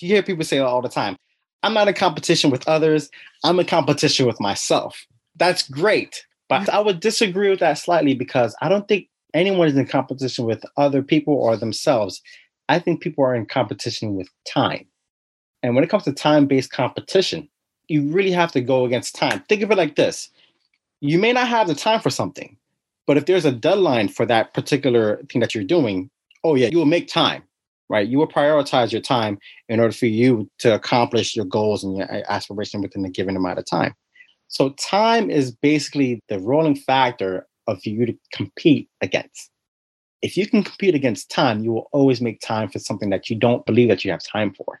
[0.00, 1.16] You hear people say all the time,
[1.62, 3.10] I'm not in competition with others,
[3.44, 5.06] I'm in competition with myself.
[5.36, 6.24] That's great.
[6.48, 10.44] But I would disagree with that slightly because I don't think anyone is in competition
[10.44, 12.22] with other people or themselves.
[12.68, 14.86] I think people are in competition with time.
[15.62, 17.48] And when it comes to time based competition,
[17.88, 19.44] you really have to go against time.
[19.48, 20.30] Think of it like this
[21.00, 22.56] you may not have the time for something,
[23.06, 26.10] but if there's a deadline for that particular thing that you're doing,
[26.44, 27.42] oh, yeah, you will make time,
[27.90, 28.08] right?
[28.08, 29.38] You will prioritize your time
[29.68, 33.58] in order for you to accomplish your goals and your aspiration within a given amount
[33.58, 33.94] of time.
[34.48, 39.50] So time is basically the rolling factor of you to compete against.
[40.22, 43.36] If you can compete against time, you will always make time for something that you
[43.36, 44.80] don't believe that you have time for.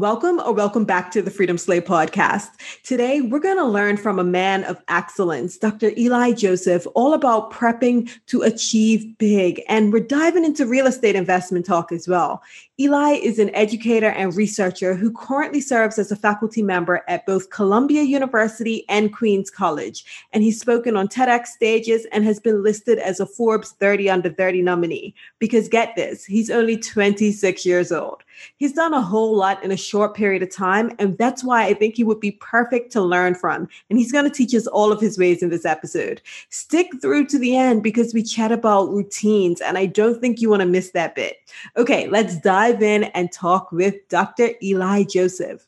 [0.00, 2.48] Welcome or welcome back to the Freedom Slayer podcast.
[2.84, 5.92] Today, we're going to learn from a man of excellence, Dr.
[5.94, 9.60] Eli Joseph, all about prepping to achieve big.
[9.68, 12.42] And we're diving into real estate investment talk as well.
[12.80, 17.50] Eli is an educator and researcher who currently serves as a faculty member at both
[17.50, 20.02] Columbia University and Queens College.
[20.32, 24.30] And he's spoken on TEDx stages and has been listed as a Forbes 30 under
[24.30, 25.14] 30 nominee.
[25.38, 28.22] Because get this, he's only 26 years old.
[28.56, 30.90] He's done a whole lot in a short period of time.
[30.98, 33.68] And that's why I think he would be perfect to learn from.
[33.90, 36.22] And he's going to teach us all of his ways in this episode.
[36.48, 39.60] Stick through to the end because we chat about routines.
[39.60, 41.36] And I don't think you want to miss that bit.
[41.76, 44.50] Okay, let's dive dive in and talk with Dr.
[44.62, 45.66] Eli Joseph.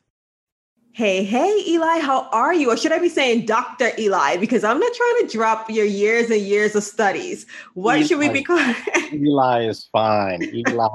[0.95, 2.69] Hey, hey, Eli, how are you?
[2.69, 3.89] Or should I be saying Dr.
[3.97, 4.37] Eli?
[4.37, 7.47] Because I'm not trying to drop your years and years of studies.
[7.73, 8.75] What Eli, should we be calling?
[9.11, 10.43] Eli is fine.
[10.43, 10.87] Eli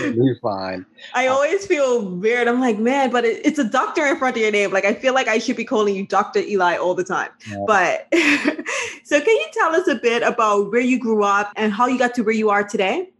[0.00, 0.86] is fine.
[1.12, 2.48] I uh, always feel weird.
[2.48, 4.72] I'm like, man, but it, it's a doctor in front of your name.
[4.72, 6.38] Like, I feel like I should be calling you Dr.
[6.38, 7.28] Eli all the time.
[7.46, 7.58] Yeah.
[7.66, 8.08] But
[9.04, 11.98] so, can you tell us a bit about where you grew up and how you
[11.98, 13.10] got to where you are today?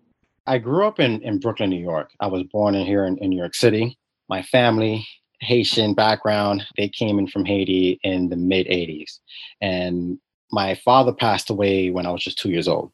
[0.47, 2.11] I grew up in, in Brooklyn, New York.
[2.21, 3.99] I was born in here in, in New York City.
[4.29, 5.07] My family,
[5.41, 9.19] Haitian background, they came in from Haiti in the mid 80s.
[9.61, 10.19] And
[10.53, 12.93] my father passed away when I was just two years old.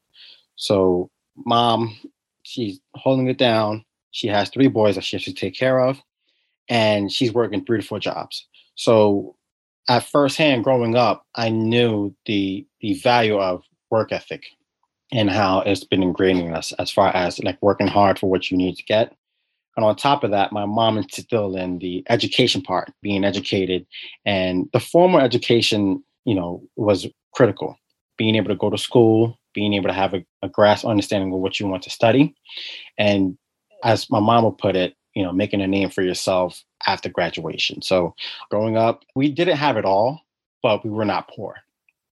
[0.57, 1.99] So, mom,
[2.43, 3.85] she's holding it down.
[4.11, 6.01] She has three boys that she has to take care of,
[6.69, 8.47] and she's working three to four jobs.
[8.75, 9.37] So,
[9.89, 14.45] at first hand growing up, I knew the the value of work ethic
[15.13, 18.51] and how it's been ingrained in us as far as like working hard for what
[18.51, 19.15] you need to get.
[19.77, 23.87] And on top of that, my mom instilled in the education part, being educated.
[24.27, 27.77] And the formal education, you know, was critical.
[28.19, 31.41] Being able to go to school, being able to have a, a grasp understanding of
[31.41, 32.35] what you want to study.
[32.99, 33.37] And
[33.85, 37.83] as my mom would put it, you know, making a name for yourself after graduation.
[37.83, 38.15] So
[38.51, 40.21] growing up, we didn't have it all,
[40.63, 41.57] but we were not poor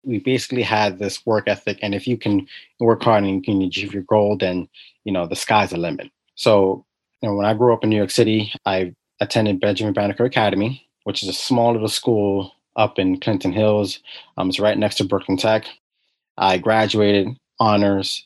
[0.03, 2.47] we basically had this work ethic and if you can
[2.79, 4.69] work hard and you can achieve your goal then
[5.05, 6.11] you know the sky's the limit.
[6.35, 6.85] So
[7.23, 10.87] you know when i grew up in new york city i attended benjamin banneker academy
[11.05, 14.01] which is a small little school up in clinton hills.
[14.37, 15.67] Um, it's right next to brooklyn tech.
[16.39, 17.29] I graduated
[17.59, 18.25] honors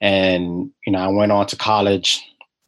[0.00, 2.22] and you know i went on to college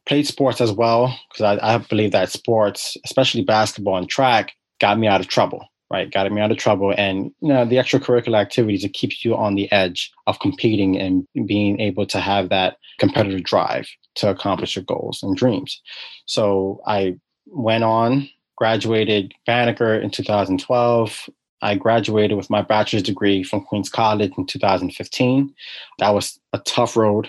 [0.07, 4.99] played sports as well because I, I believe that sports especially basketball and track got
[4.99, 6.11] me out of trouble right?
[6.11, 6.95] Got me out of trouble.
[6.97, 11.27] And you know, the extracurricular activities that keeps you on the edge of competing and
[11.47, 15.81] being able to have that competitive drive to accomplish your goals and dreams.
[16.27, 17.17] So I
[17.47, 21.31] went on, graduated Banneker in 2012.
[21.61, 25.55] I graduated with my bachelor's degree from Queens College in 2015.
[25.99, 27.29] That was a tough road,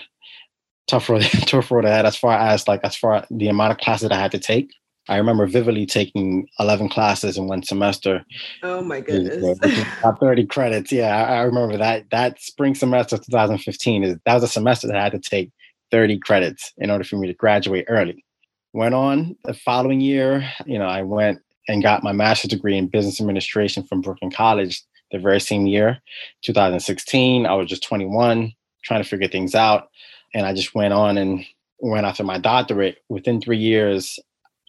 [0.86, 4.10] tough road, tough road ahead as far as like as far the amount of classes
[4.10, 4.70] I had to take.
[5.10, 8.24] I remember vividly taking 11 classes in one semester.
[8.62, 9.58] Oh my uh, goodness.
[9.98, 10.92] About 30 credits.
[10.92, 12.08] Yeah, I, I, remember that.
[12.10, 15.50] That spring semester of 2015 is that was a semester that I had to take
[15.90, 18.24] 30 credits in order for me to graduate early.
[18.72, 22.86] Went on the following year, you know, I went and got my master's degree in
[22.86, 24.80] business administration from Brooklyn College
[25.10, 25.98] the very same year,
[26.42, 27.46] 2016.
[27.46, 28.52] I was just 21,
[28.84, 29.88] trying to figure things out.
[30.34, 31.44] And I just went on and
[31.80, 32.98] went after my doctorate.
[33.08, 34.20] Within three years,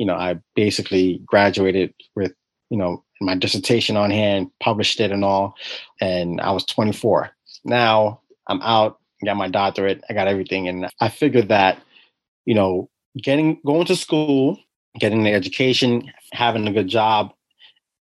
[0.02, 2.34] you know, I basically graduated with,
[2.72, 5.54] you know, my dissertation on hand, published it and all,
[6.02, 7.30] and I was 24.
[7.66, 11.78] Now I'm out, got my doctorate, I got everything, and I figured that,
[12.46, 14.58] you know, getting going to school
[15.00, 17.32] getting the education, having a good job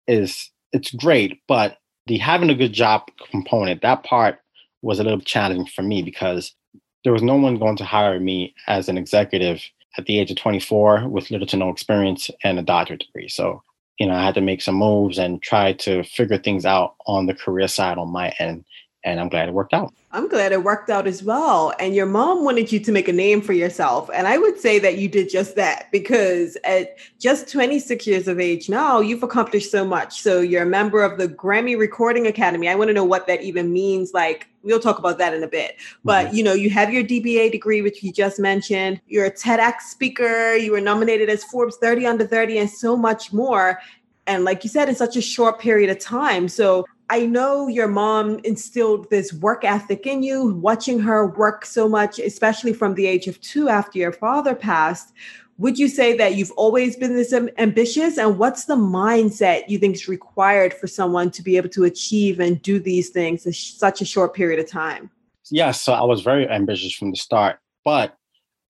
[0.07, 4.40] is it's great, but the having a good job component, that part
[4.81, 6.56] was a little challenging for me because
[7.04, 9.62] there was no one going to hire me as an executive
[9.98, 13.28] at the age of 24 with little to no experience and a doctorate degree.
[13.28, 13.64] So,
[14.00, 17.26] you know, I had to make some moves and try to figure things out on
[17.26, 18.66] the career side on my end
[19.04, 19.94] and I'm glad it worked out.
[20.12, 21.72] I'm glad it worked out as well.
[21.80, 24.10] And your mom wanted you to make a name for yourself.
[24.12, 28.40] And I would say that you did just that because at just 26 years of
[28.40, 30.22] age now, you've accomplished so much.
[30.24, 32.68] So you're a member of the Grammy Recording Academy.
[32.68, 34.12] I want to know what that even means.
[34.12, 35.76] Like, we'll talk about that in a bit.
[36.04, 36.36] But, mm-hmm.
[36.38, 39.02] you know, you have your DBA degree, which you just mentioned.
[39.08, 40.56] You're a TEDx speaker.
[40.56, 43.80] You were nominated as Forbes 30 under 30 and so much more
[44.28, 47.88] and like you said in such a short period of time so I know your
[47.88, 53.08] mom instilled this work ethic in you, watching her work so much, especially from the
[53.08, 55.12] age of two after your father passed.
[55.58, 58.20] Would you say that you've always been this ambitious?
[58.20, 62.40] And what's the mindset you think is required for someone to be able to achieve
[62.40, 65.10] and do these things in such a short period of time?
[65.50, 68.16] Yes, so I was very ambitious from the start, but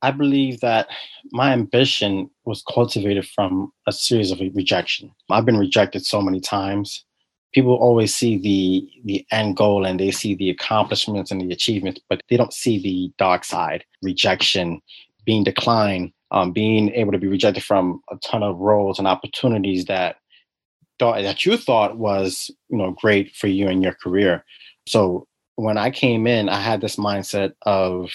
[0.02, 0.88] I believe that
[1.32, 5.12] my ambition was cultivated from a series of rejection.
[5.30, 7.04] I've been rejected so many times
[7.54, 12.00] people always see the the end goal and they see the accomplishments and the achievements
[12.10, 14.82] but they don't see the dark side rejection
[15.26, 19.86] being declined um, being able to be rejected from a ton of roles and opportunities
[19.86, 20.18] that
[21.00, 24.44] thought that you thought was you know great for you in your career.
[24.88, 28.12] So when i came in i had this mindset of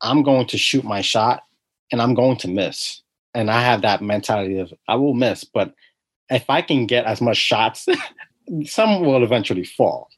[0.00, 1.42] i'm going to shoot my shot
[1.92, 3.02] and i'm going to miss.
[3.34, 5.74] And i have that mentality of i will miss but
[6.30, 7.86] if i can get as much shots
[8.64, 10.08] some will eventually fall.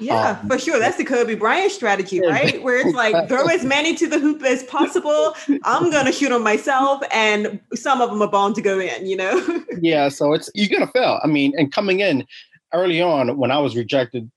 [0.00, 0.78] Yeah, um, for sure.
[0.78, 2.62] That's the Kobe Bryant strategy, right?
[2.62, 5.36] Where it's like throw as many to the hoop as possible.
[5.64, 9.06] I'm gonna shoot them myself, and some of them are bound to go in.
[9.06, 9.64] You know?
[9.80, 10.08] yeah.
[10.08, 11.20] So it's you're gonna fail.
[11.22, 12.26] I mean, and coming in
[12.72, 14.30] early on when I was rejected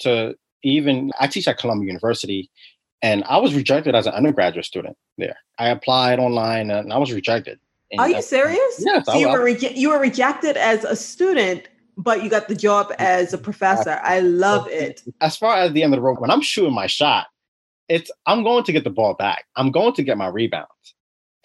[0.00, 2.50] to even I teach at Columbia University,
[3.02, 5.36] and I was rejected as an undergraduate student there.
[5.58, 7.58] I applied online and I was rejected.
[7.98, 8.76] Are you serious?
[8.78, 9.06] Yes.
[9.06, 11.68] So I, you were re- you were rejected as a student
[12.02, 14.00] but you got the job as a professor.
[14.02, 15.02] I love it.
[15.20, 17.26] As far as the end of the road, when I'm shooting my shot,
[17.88, 19.44] it's I'm going to get the ball back.
[19.56, 20.94] I'm going to get my rebounds.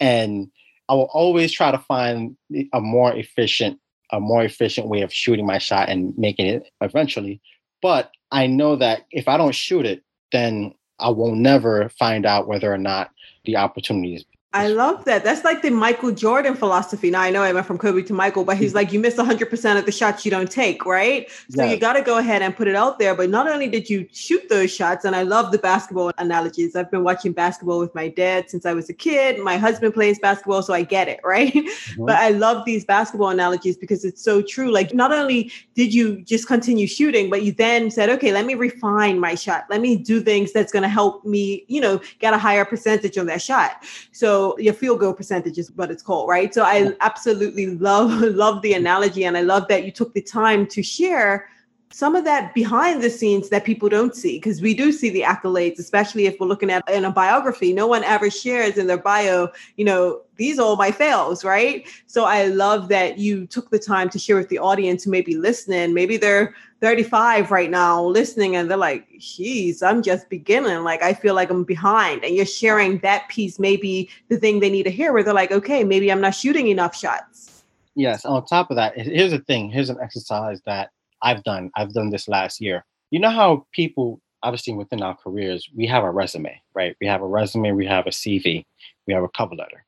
[0.00, 0.50] And
[0.88, 2.36] I will always try to find
[2.72, 3.78] a more efficient,
[4.12, 7.40] a more efficient way of shooting my shot and making it eventually.
[7.82, 10.02] But I know that if I don't shoot it,
[10.32, 13.10] then I will never find out whether or not
[13.44, 14.24] the opportunity is
[14.56, 15.22] I love that.
[15.22, 17.10] That's like the Michael Jordan philosophy.
[17.10, 19.78] Now I know I went from Kobe to Michael, but he's like, you miss 100%
[19.78, 21.28] of the shots you don't take, right?
[21.50, 21.72] So yeah.
[21.72, 23.14] you got to go ahead and put it out there.
[23.14, 26.74] But not only did you shoot those shots, and I love the basketball analogies.
[26.74, 29.40] I've been watching basketball with my dad since I was a kid.
[29.40, 31.52] My husband plays basketball, so I get it, right?
[31.52, 32.06] Mm-hmm.
[32.06, 34.72] But I love these basketball analogies because it's so true.
[34.72, 38.54] Like, not only did you just continue shooting, but you then said, okay, let me
[38.54, 39.66] refine my shot.
[39.68, 43.18] Let me do things that's going to help me, you know, get a higher percentage
[43.18, 43.84] on that shot.
[44.12, 46.52] So your field goal percentage is what it's called, right?
[46.52, 50.66] So I absolutely love love the analogy, and I love that you took the time
[50.68, 51.48] to share
[51.92, 55.22] some of that behind the scenes that people don't see because we do see the
[55.22, 57.72] accolades especially if we're looking at in a biography.
[57.72, 61.86] No one ever shares in their bio you know these are all my fails right?
[62.06, 65.22] So i love that you took the time to share with the audience who may
[65.22, 65.94] be listening.
[65.94, 71.14] Maybe they're 35 right now listening and they're like geez i'm just beginning like i
[71.14, 74.90] feel like i'm behind and you're sharing that piece maybe the thing they need to
[74.90, 77.64] hear where they're like okay maybe i'm not shooting enough shots
[77.94, 80.90] yes on top of that here's the thing here's an exercise that
[81.22, 81.70] I've done.
[81.76, 82.84] I've done this last year.
[83.10, 86.96] You know how people, obviously within our careers, we have a resume, right?
[87.00, 88.64] We have a resume, we have a CV,
[89.06, 89.84] we have a cover letter,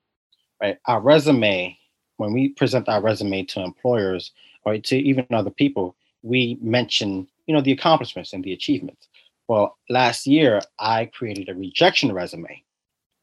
[0.61, 0.77] right?
[0.85, 1.77] Our resume,
[2.17, 4.31] when we present our resume to employers
[4.65, 9.07] or to even other people, we mention, you know, the accomplishments and the achievements.
[9.47, 12.63] Well, last year I created a rejection resume.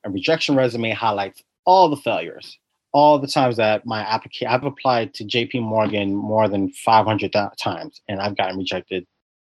[0.05, 2.59] A rejection resume highlights all the failures,
[2.93, 8.01] all the times that my application I've applied to JP Morgan more than 500 times
[8.09, 9.07] and I've gotten rejected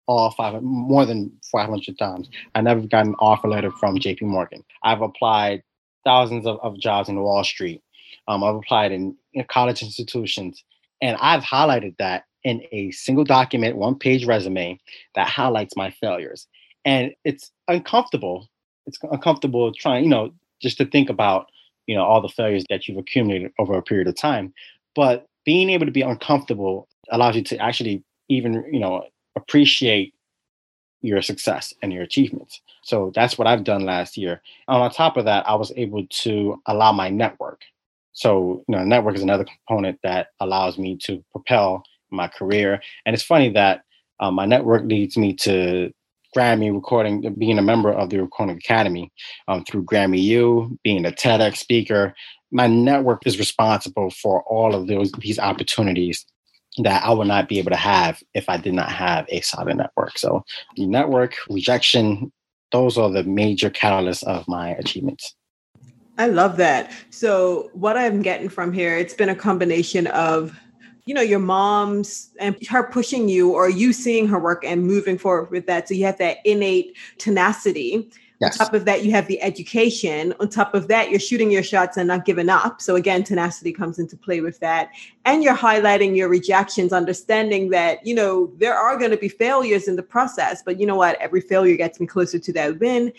[0.08, 2.30] all five more than 500 times.
[2.56, 4.64] I never got an offer letter from JP Morgan.
[4.84, 5.64] I've applied
[6.04, 7.82] thousands of, of jobs in Wall Street.
[8.28, 10.64] Um, I've applied in, in college institutions
[11.02, 14.80] and I've highlighted that in a single document, one page resume
[15.16, 16.48] that highlights my failures.
[16.86, 18.48] And it's uncomfortable.
[18.88, 20.32] It's uncomfortable trying, you know,
[20.62, 21.48] just to think about
[21.88, 24.54] you know all the failures that you've accumulated over a period of time
[24.96, 29.04] but being able to be uncomfortable allows you to actually even you know
[29.36, 30.14] appreciate
[31.02, 35.18] your success and your achievements so that's what i've done last year and on top
[35.18, 37.62] of that i was able to allow my network
[38.14, 43.13] so you know network is another component that allows me to propel my career and
[43.13, 43.82] it's funny that
[44.20, 45.91] um, my network leads me to
[46.36, 49.12] Grammy recording, being a member of the Recording Academy
[49.48, 52.13] um, through Grammy U, being a TEDx speaker.
[52.51, 56.25] My network is responsible for all of those these opportunities
[56.77, 59.75] that I would not be able to have if I did not have a solid
[59.75, 60.18] network.
[60.18, 60.46] So
[60.77, 62.32] the network, rejection,
[62.72, 65.36] those are the major catalysts of my achievements.
[66.18, 66.91] I love that.
[67.10, 70.58] So what I'm getting from here, it's been a combination of
[71.05, 75.17] you know your mom's and her pushing you or you seeing her work and moving
[75.17, 78.10] forward with that so you have that innate tenacity
[78.41, 78.60] Yes.
[78.60, 80.34] On top of that, you have the education.
[80.39, 82.81] On top of that, you're shooting your shots and not giving up.
[82.81, 84.89] So again, tenacity comes into play with that.
[85.25, 89.88] And you're highlighting your rejections, understanding that, you know, there are going to be failures
[89.88, 91.22] in the process, but you know what?
[91.22, 93.13] Every failure gets me closer to that win.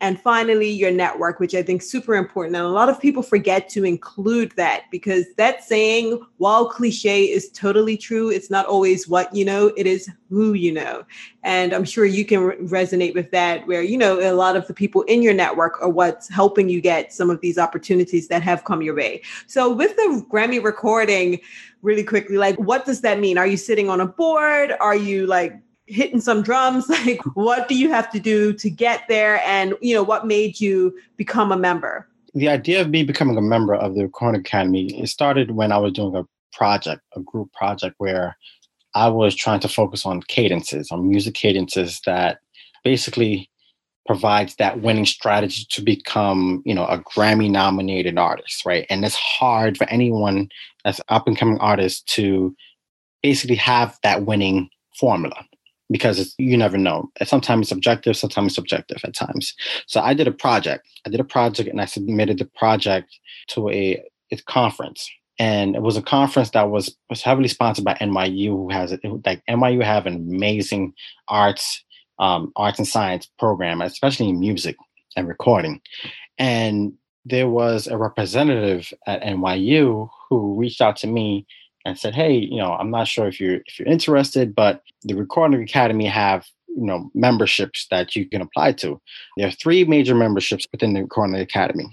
[0.00, 2.54] And finally, your network, which I think super important.
[2.54, 7.50] And a lot of people forget to include that because that saying, while cliche is
[7.50, 11.04] totally true, it's not always what you know, it is who you know.
[11.42, 14.68] And I'm sure you can re- resonate with that, where, you know, a lot of
[14.68, 18.42] the people in your network are what's helping you get some of these opportunities that
[18.42, 19.22] have come your way.
[19.46, 21.40] So, with the Grammy recording,
[21.82, 23.36] really quickly, like, what does that mean?
[23.36, 24.74] Are you sitting on a board?
[24.80, 25.54] Are you like
[25.88, 29.42] hitting some drums like what do you have to do to get there?
[29.44, 32.08] And you know what made you become a member?
[32.34, 35.78] The idea of me becoming a member of the recording academy it started when i
[35.78, 38.36] was doing a project a group project where
[38.94, 42.38] i was trying to focus on cadences on music cadences that
[42.84, 43.50] basically
[44.08, 48.86] provides that winning strategy to become you know a grammy nominated artist right?
[48.88, 50.48] And it's hard for anyone
[50.86, 52.56] as up and coming artist to
[53.22, 55.44] basically have that winning formula
[55.90, 57.10] because you never know.
[57.24, 59.54] Sometimes it's objective, sometimes it's subjective at times.
[59.86, 60.86] So I did a project.
[61.06, 63.18] I did a project and I submitted the project
[63.48, 65.08] to a, a conference.
[65.38, 69.00] And it was a conference that was, was heavily sponsored by NYU, who has it,
[69.24, 70.94] like NYU have an amazing
[71.28, 71.84] arts,
[72.18, 74.76] um, arts and science program, especially in music
[75.16, 75.80] and recording.
[76.38, 76.92] And
[77.24, 81.46] there was a representative at NYU who reached out to me
[81.88, 85.14] and said, "Hey, you know, I'm not sure if you're if you're interested, but the
[85.14, 89.00] Recording Academy have you know memberships that you can apply to.
[89.36, 91.88] There are three major memberships within the Recording Academy.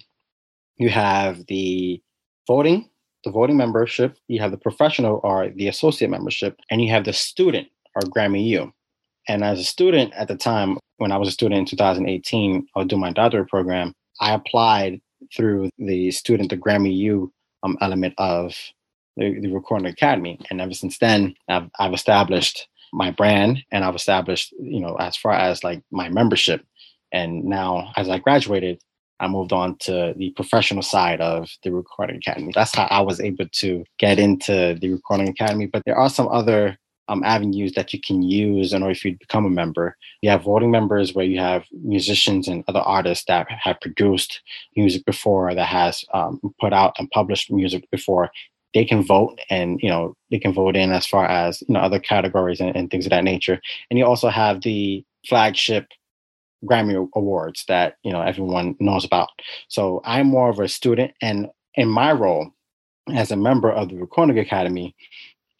[0.77, 2.01] You have the
[2.47, 2.89] voting,
[3.23, 4.17] the voting membership.
[4.27, 8.45] You have the professional or the associate membership, and you have the student or Grammy
[8.47, 8.73] U.
[9.27, 12.79] And as a student at the time, when I was a student in 2018, I
[12.79, 13.93] was doing my doctorate program.
[14.21, 15.01] I applied
[15.35, 17.31] through the student, the Grammy U
[17.63, 18.55] um, element of
[19.17, 20.39] the, the Recording Academy.
[20.49, 25.17] And ever since then, I've, I've established my brand and I've established, you know, as
[25.17, 26.65] far as like my membership.
[27.11, 28.81] And now, as I graduated,
[29.19, 32.51] I moved on to the professional side of the Recording Academy.
[32.53, 35.67] That's how I was able to get into the Recording Academy.
[35.67, 39.17] But there are some other um, avenues that you can use in order for you
[39.17, 39.95] become a member.
[40.21, 44.41] You have voting members where you have musicians and other artists that have produced
[44.75, 48.31] music before, that has um, put out and published music before,
[48.75, 51.79] they can vote and you know they can vote in as far as you know
[51.79, 53.59] other categories and, and things of that nature.
[53.89, 55.87] And you also have the flagship
[56.63, 59.29] grammy awards that you know everyone knows about.
[59.69, 62.51] So i'm more of a student and in my role
[63.13, 64.95] as a member of the recording academy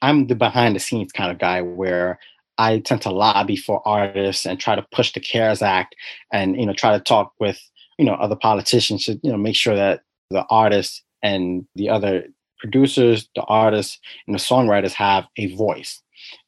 [0.02, 2.20] i'm the behind the scenes kind of guy where
[2.58, 5.96] i tend to lobby for artists and try to push the cares act
[6.32, 7.60] and you know try to talk with
[8.00, 12.26] you know other politicians to you know make sure that the artists and the other
[12.60, 16.02] producers, the artists, and the songwriters have a voice.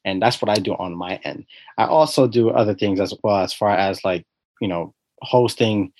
[0.04, 1.44] And that's what I do on my end.
[1.76, 4.24] I also do other things as well, as far as like,
[4.60, 5.92] you know, hosting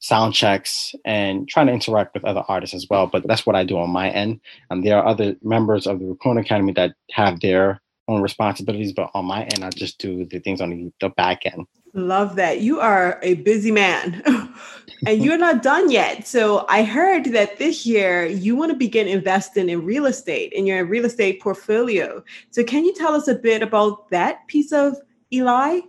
[0.00, 3.06] sound checks and trying to interact with other artists as well.
[3.06, 4.40] But that's what I do on my end.
[4.70, 9.10] And there are other members of the Recording Academy that have their own responsibilities, but
[9.14, 11.66] on my end, I just do the things on the, the back end.
[11.94, 12.60] Love that.
[12.60, 14.22] You are a busy man
[15.06, 16.26] and you're not done yet.
[16.26, 20.66] So I heard that this year you want to begin investing in real estate in
[20.66, 22.22] your real estate portfolio.
[22.50, 24.96] So can you tell us a bit about that piece of
[25.32, 25.80] Eli?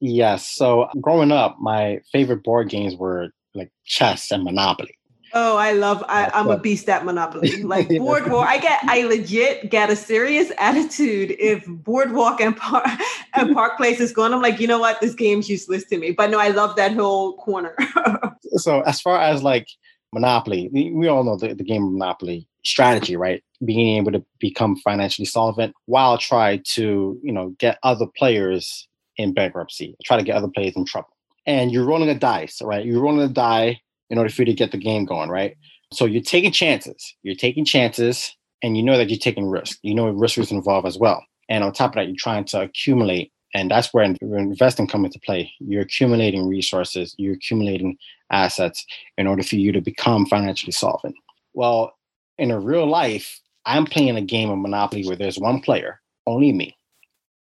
[0.00, 0.48] Yes.
[0.48, 4.96] So growing up, my favorite board games were like chess and Monopoly.
[5.32, 6.04] Oh, I love.
[6.08, 7.62] I, am a beast at Monopoly.
[7.70, 8.80] Like Boardwalk, I get.
[8.84, 12.86] I legit get a serious attitude if Boardwalk and Park
[13.34, 14.32] and Park Place is going.
[14.32, 16.10] I'm like, you know what, this game's useless to me.
[16.12, 17.76] But no, I love that whole corner.
[18.56, 19.68] so as far as like
[20.12, 23.42] Monopoly, we, we all know the, the game of Monopoly strategy, right?
[23.64, 29.32] Being able to become financially solvent while try to you know get other players in
[29.32, 31.10] bankruptcy, try to get other players in trouble.
[31.46, 32.84] And you're rolling a dice, right?
[32.84, 35.56] You're rolling a die in order for you to get the game going, right?
[35.92, 37.14] So you're taking chances.
[37.22, 39.78] You're taking chances and you know that you're taking risk.
[39.82, 41.24] You know risk is involved as well.
[41.48, 43.32] And on top of that, you're trying to accumulate.
[43.54, 45.52] And that's where investing comes into play.
[45.58, 47.96] You're accumulating resources, you're accumulating
[48.30, 48.84] assets
[49.18, 51.16] in order for you to become financially solvent.
[51.54, 51.92] Well,
[52.38, 56.52] in a real life, I'm playing a game of Monopoly where there's one player, only
[56.52, 56.76] me.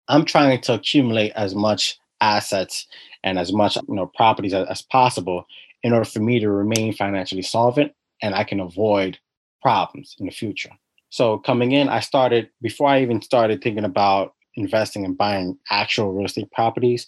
[0.09, 2.87] I'm trying to accumulate as much assets
[3.23, 5.47] and as much you know properties as, as possible
[5.83, 9.19] in order for me to remain financially solvent and I can avoid
[9.63, 10.71] problems in the future.
[11.11, 16.13] So coming in, I started before I even started thinking about investing and buying actual
[16.13, 17.07] real estate properties.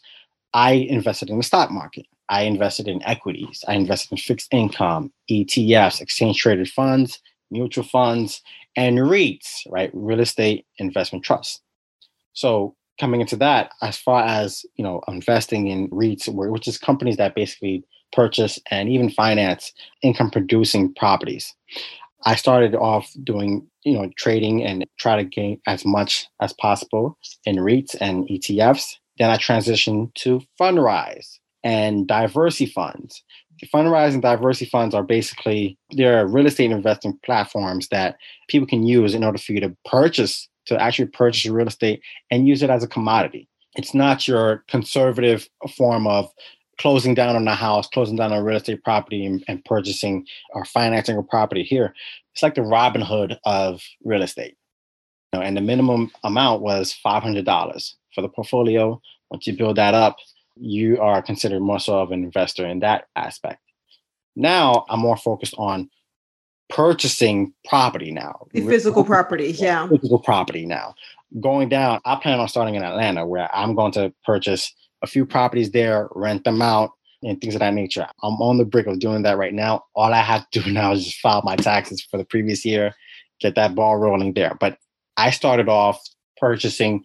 [0.54, 2.06] I invested in the stock market.
[2.28, 3.64] I invested in equities.
[3.68, 8.42] I invested in fixed income, ETFs, exchange traded funds, mutual funds,
[8.76, 9.90] and REITs, right?
[9.92, 11.60] Real estate investment trusts.
[12.32, 17.18] So coming into that, as far as you know, investing in REITs, which is companies
[17.18, 21.54] that basically purchase and even finance income producing properties.
[22.24, 27.18] I started off doing, you know, trading and try to gain as much as possible
[27.44, 28.96] in REITs and ETFs.
[29.18, 33.22] Then I transitioned to Fundrise and DiversyFunds.
[33.72, 38.16] Fundrise and DiversyFunds are basically they're real estate investing platforms that
[38.48, 42.46] people can use in order for you to purchase to actually purchase real estate and
[42.46, 43.48] use it as a commodity.
[43.74, 46.30] It's not your conservative form of
[46.78, 50.26] closing down on a house, closing down on a real estate property, and, and purchasing
[50.50, 51.94] or financing a property here.
[52.32, 54.56] It's like the Robin Hood of real estate.
[55.32, 59.00] You know, and the minimum amount was five hundred dollars for the portfolio.
[59.30, 60.16] Once you build that up,
[60.56, 63.60] you are considered more so of an investor in that aspect.
[64.36, 65.90] Now I'm more focused on
[66.68, 68.46] purchasing property now.
[68.52, 69.86] The physical property, yeah.
[69.88, 70.94] Physical property now.
[71.40, 75.26] Going down, I plan on starting in Atlanta where I'm going to purchase a few
[75.26, 76.92] properties there, rent them out,
[77.22, 78.06] and things of that nature.
[78.22, 79.84] I'm on the brink of doing that right now.
[79.94, 82.94] All I have to do now is just file my taxes for the previous year,
[83.40, 84.56] get that ball rolling there.
[84.58, 84.78] But
[85.16, 86.00] I started off
[86.36, 87.04] purchasing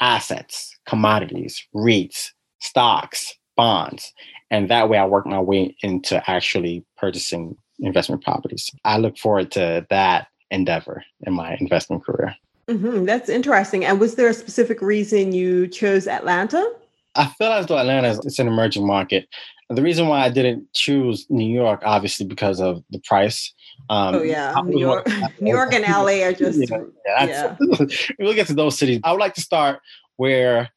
[0.00, 4.12] assets, commodities, REITs, stocks, bonds.
[4.50, 8.70] And that way I work my way into actually purchasing investment properties.
[8.84, 12.34] I look forward to that endeavor in my investment career.
[12.68, 13.04] Mm-hmm.
[13.04, 13.84] That's interesting.
[13.84, 16.70] And was there a specific reason you chose Atlanta?
[17.18, 19.28] I feel as though Atlanta is it's an emerging market.
[19.70, 23.52] The reason why I didn't choose New York, obviously, because of the price.
[23.90, 25.06] Um, oh yeah, New York,
[25.40, 26.84] New York and LA are just yeah.
[27.06, 27.86] yeah, yeah.
[28.18, 29.00] we'll get to those cities.
[29.04, 29.80] I would like to start
[30.16, 30.70] where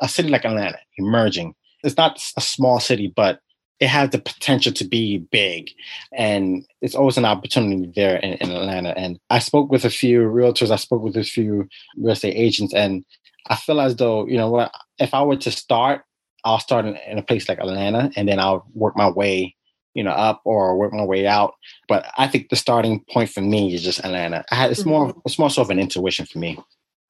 [0.00, 1.54] a city like Atlanta, emerging.
[1.82, 3.40] It's not a small city, but
[3.80, 5.70] it has the potential to be big
[6.14, 10.20] and it's always an opportunity there in, in, atlanta and i spoke with a few
[10.20, 13.04] realtors i spoke with a few real estate agents and
[13.48, 16.02] I feel as though, you know what, if I were to start,
[16.44, 19.54] I'll start in, in, a place like Atlanta and then I'll work my way,
[19.94, 21.54] you know, up or work my way out.
[21.88, 24.44] But I think the starting point for me is just Atlanta.
[24.50, 24.90] Had, it's mm-hmm.
[24.90, 26.58] more it's more so of an intuition for me.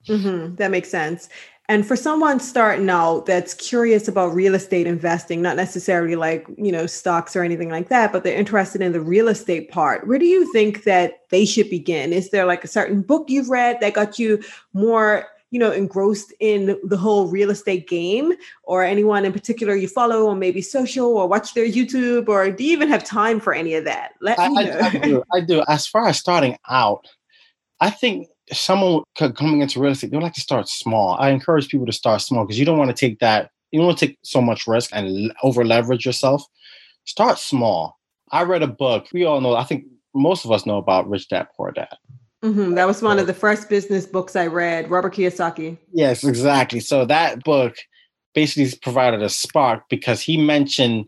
[0.09, 0.55] Mm-hmm.
[0.57, 1.29] That makes sense.
[1.69, 6.71] And for someone starting out that's curious about real estate investing, not necessarily like, you
[6.71, 10.19] know, stocks or anything like that, but they're interested in the real estate part, where
[10.19, 12.13] do you think that they should begin?
[12.13, 14.41] Is there like a certain book you've read that got you
[14.75, 18.33] more you know engrossed in the whole real estate game
[18.65, 22.65] or anyone in particular you follow on maybe social or watch their youtube or do
[22.65, 24.13] you even have time for any of that?
[24.21, 24.79] Let I, me know.
[24.81, 25.65] I, I, do, I do.
[25.69, 27.07] As far as starting out
[27.81, 31.17] i think someone coming into real estate they like to start small.
[31.19, 33.87] I encourage people to start small because you don't want to take that you don't
[33.87, 36.45] want to take so much risk and over leverage yourself.
[37.05, 37.99] Start small.
[38.31, 41.29] I read a book we all know i think most of us know about rich
[41.29, 41.97] dad poor dad
[42.45, 42.75] Mm-hmm.
[42.75, 45.79] That was one of the first business books I read, Robert Kiyosaki.
[45.93, 46.81] Yes, exactly.
[46.81, 47.77] So that book
[48.35, 51.07] basically provided a spark because he mentioned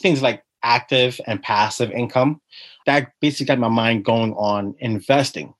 [0.00, 2.40] things like active and passive income.
[2.84, 5.54] That basically got my mind going on investing.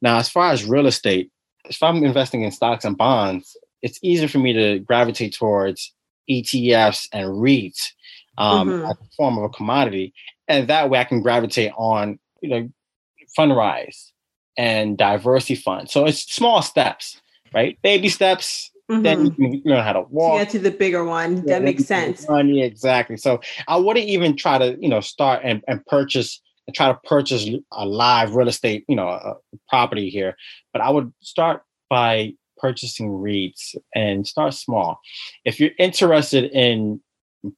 [0.00, 1.30] Now, as far as real estate,
[1.66, 5.92] if I'm investing in stocks and bonds, it's easier for me to gravitate towards
[6.30, 7.92] ETFs and REITs
[8.38, 8.86] um, mm-hmm.
[8.86, 10.14] as a form of a commodity.
[10.48, 12.70] And that way I can gravitate on, you know,
[13.38, 14.12] Fundrise,
[14.56, 15.90] and DiversyFund.
[15.90, 17.20] So it's small steps,
[17.52, 17.78] right?
[17.82, 18.70] Baby steps.
[18.90, 19.02] Mm-hmm.
[19.02, 20.38] Then you can learn how to walk.
[20.38, 21.36] To get to the bigger one.
[21.38, 22.26] Yeah, that makes sense.
[22.26, 23.16] One, yeah, exactly.
[23.16, 26.98] So I wouldn't even try to, you know, start and, and purchase and try to
[27.04, 29.36] purchase a live real estate, you know, a
[29.68, 30.36] property here.
[30.72, 35.00] But I would start by purchasing REITs and start small.
[35.44, 37.00] If you're interested in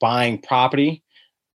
[0.01, 1.03] buying property,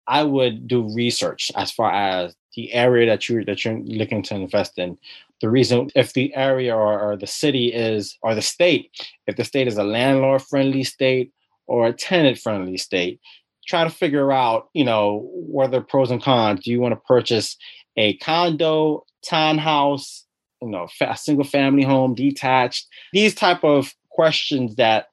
[0.07, 4.35] I would do research as far as the area that you're that you're looking to
[4.35, 4.97] invest in
[5.41, 8.91] the reason if the area or, or the city is or the state
[9.27, 11.31] if the state is a landlord friendly state
[11.67, 13.19] or a tenant friendly state
[13.67, 16.91] try to figure out you know what are the pros and cons do you want
[16.91, 17.55] to purchase
[17.99, 20.25] a condo, townhouse,
[20.61, 22.87] you know, a single family home, detached.
[23.11, 25.07] These type of questions that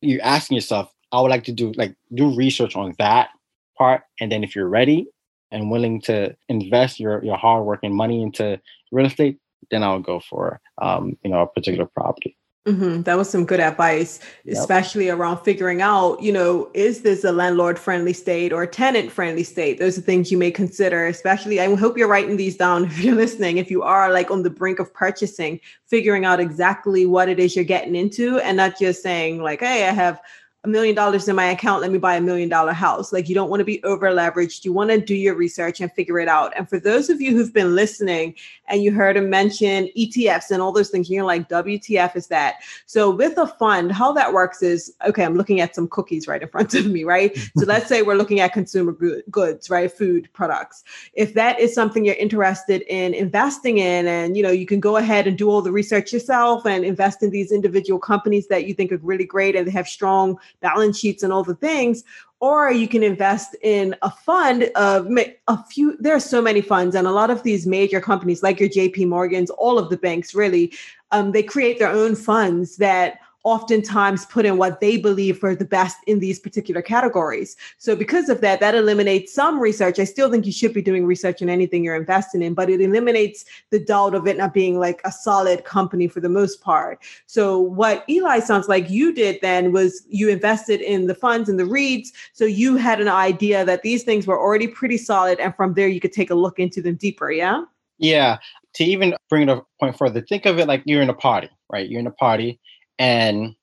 [0.00, 3.30] you're asking yourself, I would like to do like do research on that
[3.76, 4.02] part.
[4.20, 5.08] And then if you're ready
[5.52, 8.60] and willing to invest your your hard work and money into
[8.90, 9.38] real estate,
[9.70, 12.36] then I'll go for um, you know a particular property.
[12.66, 13.02] Mm-hmm.
[13.02, 14.56] That was some good advice, yep.
[14.56, 19.42] especially around figuring out, you know, is this a landlord friendly state or tenant friendly
[19.42, 19.80] state?
[19.80, 21.58] Those are things you may consider, especially.
[21.58, 23.58] I hope you're writing these down if you're listening.
[23.58, 27.56] If you are like on the brink of purchasing, figuring out exactly what it is
[27.56, 30.20] you're getting into and not just saying, like, hey, I have
[30.64, 33.12] a million dollars in my account, let me buy a million dollar house.
[33.12, 34.64] Like you don't want to be over leveraged.
[34.64, 36.52] You want to do your research and figure it out.
[36.56, 38.36] And for those of you who've been listening
[38.72, 42.56] and you heard him mention ETFs and all those things, you're like, WTF is that?
[42.86, 46.42] So with a fund, how that works is okay, I'm looking at some cookies right
[46.42, 47.36] in front of me, right?
[47.58, 48.96] so let's say we're looking at consumer
[49.30, 49.92] goods, right?
[49.92, 50.82] Food products.
[51.12, 54.96] If that is something you're interested in investing in, and you know, you can go
[54.96, 58.72] ahead and do all the research yourself and invest in these individual companies that you
[58.72, 62.04] think are really great and they have strong balance sheets and all the things
[62.42, 65.08] or you can invest in a fund of
[65.46, 68.60] a few there are so many funds and a lot of these major companies like
[68.60, 70.72] your jp morgans all of the banks really
[71.12, 75.64] um, they create their own funds that oftentimes put in what they believe are the
[75.64, 77.56] best in these particular categories.
[77.78, 79.98] So because of that, that eliminates some research.
[79.98, 82.80] I still think you should be doing research in anything you're investing in, but it
[82.80, 87.02] eliminates the doubt of it not being like a solid company for the most part.
[87.26, 91.58] So what Eli sounds like you did then was you invested in the funds and
[91.58, 92.08] the REITs.
[92.32, 95.40] So you had an idea that these things were already pretty solid.
[95.40, 97.32] And from there, you could take a look into them deeper.
[97.32, 97.64] Yeah.
[97.98, 98.38] Yeah.
[98.74, 101.50] To even bring it a point further, think of it like you're in a party,
[101.70, 101.88] right?
[101.88, 102.60] You're in a party
[102.98, 103.54] and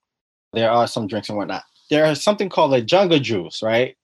[0.54, 1.64] there are some drinks and whatnot.
[1.90, 3.96] There is something called a jungle juice, right?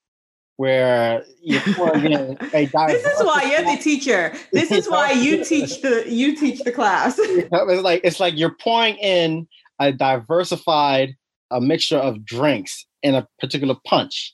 [0.57, 4.33] Where you pour pouring in a This is why you're the teacher.
[4.51, 7.15] This is why you teach the you teach the class.
[7.19, 7.51] it's
[7.83, 9.47] like it's like you're pouring in
[9.79, 11.15] a diversified
[11.51, 14.33] a mixture of drinks in a particular punch.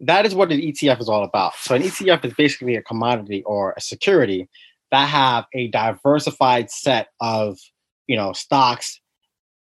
[0.00, 1.54] That is what an ETF is all about.
[1.56, 4.48] So an ETF is basically a commodity or a security
[4.90, 7.58] that have a diversified set of
[8.06, 9.00] you know stocks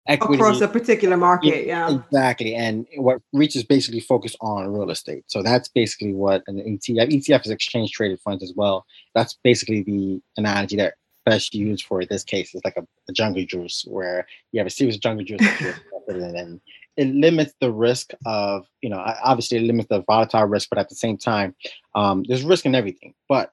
[0.09, 1.67] equity across a particular market.
[1.67, 2.55] Yeah, exactly.
[2.55, 5.25] And what Reach is basically focused on real estate.
[5.29, 7.13] So that's basically what an ETF.
[7.13, 8.87] ETF is exchange traded funds as well.
[9.15, 10.95] That's basically the analogy that
[11.25, 12.55] best used for this case.
[12.55, 15.41] It's like a, a jungle juice where you have a series of jungle juice
[16.09, 16.61] and
[16.97, 20.89] it limits the risk of you know obviously it limits the volatile risk, but at
[20.89, 21.55] the same time,
[21.95, 23.15] um, there's risk in everything.
[23.29, 23.53] But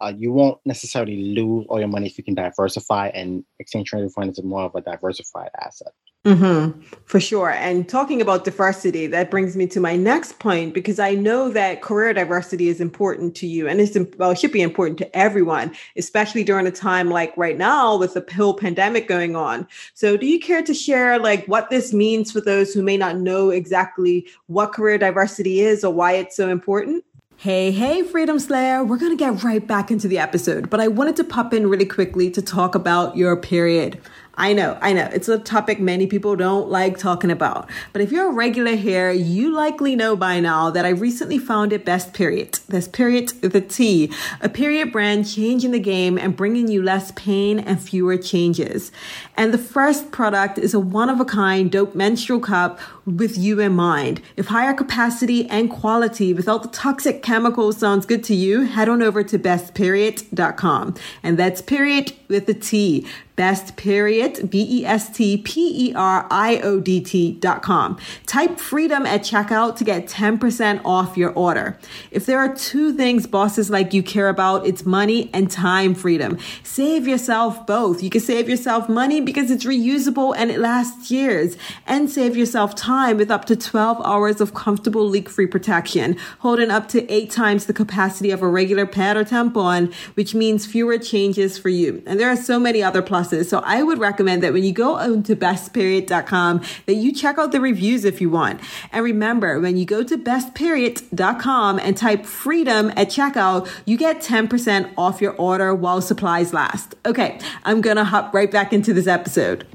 [0.00, 4.12] uh, you won't necessarily lose all your money if you can diversify and exchange traded
[4.12, 5.92] fund is more of a diversified asset.
[6.26, 7.50] Mm-hmm, for sure.
[7.50, 11.80] And talking about diversity, that brings me to my next point because I know that
[11.80, 15.74] career diversity is important to you and it's well, it should be important to everyone,
[15.96, 19.66] especially during a time like right now with the pill pandemic going on.
[19.94, 23.16] So, do you care to share like what this means for those who may not
[23.16, 27.02] know exactly what career diversity is or why it's so important?
[27.42, 28.84] Hey, hey, Freedom Slayer.
[28.84, 31.70] We're going to get right back into the episode, but I wanted to pop in
[31.70, 33.98] really quickly to talk about your period.
[34.40, 35.06] I know, I know.
[35.12, 37.68] It's a topic many people don't like talking about.
[37.92, 41.84] But if you're a regular here, you likely know by now that I recently founded
[41.84, 42.58] Best Period.
[42.66, 47.58] Best Period the T, a period brand changing the game and bringing you less pain
[47.58, 48.90] and fewer changes.
[49.36, 53.60] And the first product is a one of a kind dope menstrual cup with you
[53.60, 54.22] in mind.
[54.38, 59.02] If higher capacity and quality without the toxic chemicals sounds good to you, head on
[59.02, 60.94] over to bestperiodt.com.
[61.22, 63.06] And that's period with a T
[63.40, 67.96] best period, B E S T P E R I O D T dot com.
[68.26, 71.78] Type freedom at checkout to get 10% off your order.
[72.10, 76.36] If there are two things bosses like you care about, it's money and time freedom.
[76.62, 78.02] Save yourself both.
[78.02, 82.74] You can save yourself money because it's reusable and it lasts years, and save yourself
[82.74, 87.30] time with up to 12 hours of comfortable leak free protection, holding up to eight
[87.30, 92.02] times the capacity of a regular pad or tampon, which means fewer changes for you.
[92.04, 94.96] And there are so many other pluses so I would recommend that when you go
[94.96, 98.60] on to bestperiodt.com that you check out the reviews if you want.
[98.92, 104.92] And remember, when you go to bestperiodt.com and type freedom at checkout, you get 10%
[104.98, 106.94] off your order while supplies last.
[107.06, 109.66] Okay, I'm going to hop right back into this episode.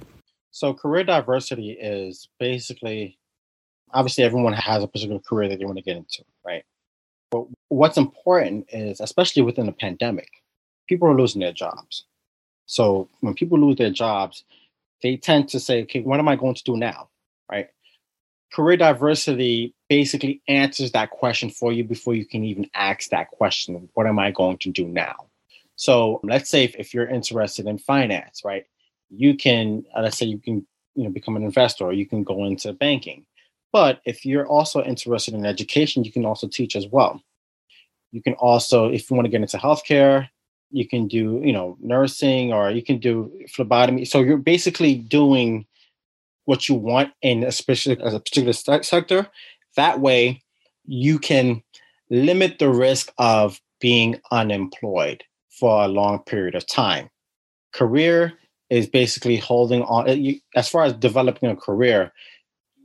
[0.51, 3.17] So career diversity is basically
[3.93, 6.63] obviously everyone has a particular career that they want to get into, right?
[7.31, 10.29] But what's important is especially within the pandemic,
[10.87, 12.05] people are losing their jobs.
[12.65, 14.43] So when people lose their jobs,
[15.01, 17.09] they tend to say, okay, what am I going to do now?
[17.51, 17.69] Right?
[18.51, 23.89] Career diversity basically answers that question for you before you can even ask that question.
[23.93, 25.27] What am I going to do now?
[25.75, 28.65] So let's say if, if you're interested in finance, right?
[29.09, 32.23] You can, uh, let's say you can, you know, become an investor or you can
[32.23, 33.25] go into banking.
[33.73, 37.21] But if you're also interested in education, you can also teach as well.
[38.13, 40.29] You can also, if you want to get into healthcare,
[40.71, 44.05] you can do, you know, nursing or you can do phlebotomy.
[44.05, 45.65] So you're basically doing
[46.45, 49.27] what you want in a specific as a particular sector.
[49.75, 50.43] That way,
[50.85, 51.63] you can
[52.09, 57.09] limit the risk of being unemployed for a long period of time.
[57.73, 58.33] Career
[58.69, 60.09] is basically holding on.
[60.09, 62.11] Uh, as far as developing a career,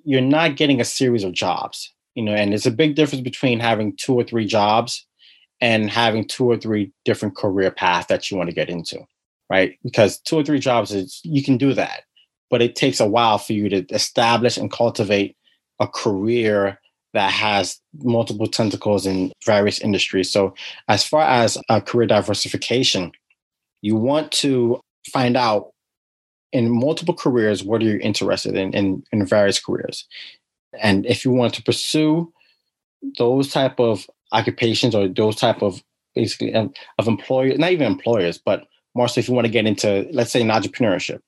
[0.05, 3.61] you're not getting a series of jobs, you know, and it's a big difference between
[3.61, 5.07] having two or three jobs
[5.61, 8.99] and having two or three different career paths that you want to get into,
[9.51, 9.79] right?
[9.83, 12.05] Because two or three jobs is you can do that,
[12.49, 15.37] but it takes a while for you to establish and cultivate
[15.81, 16.79] a career
[17.13, 20.31] that has multiple tentacles in various industries.
[20.31, 20.55] So,
[20.89, 23.13] as far as uh, career diversification,
[23.83, 24.81] you want to
[25.13, 25.73] find out
[26.53, 30.07] in multiple careers what are you interested in, in in various careers,
[30.79, 32.33] and if you want to pursue
[33.19, 35.83] those type of occupations or those type of
[36.15, 38.65] basically um, of employers, not even employers, but
[38.95, 41.21] more so if you want to get into, let's say, an entrepreneurship.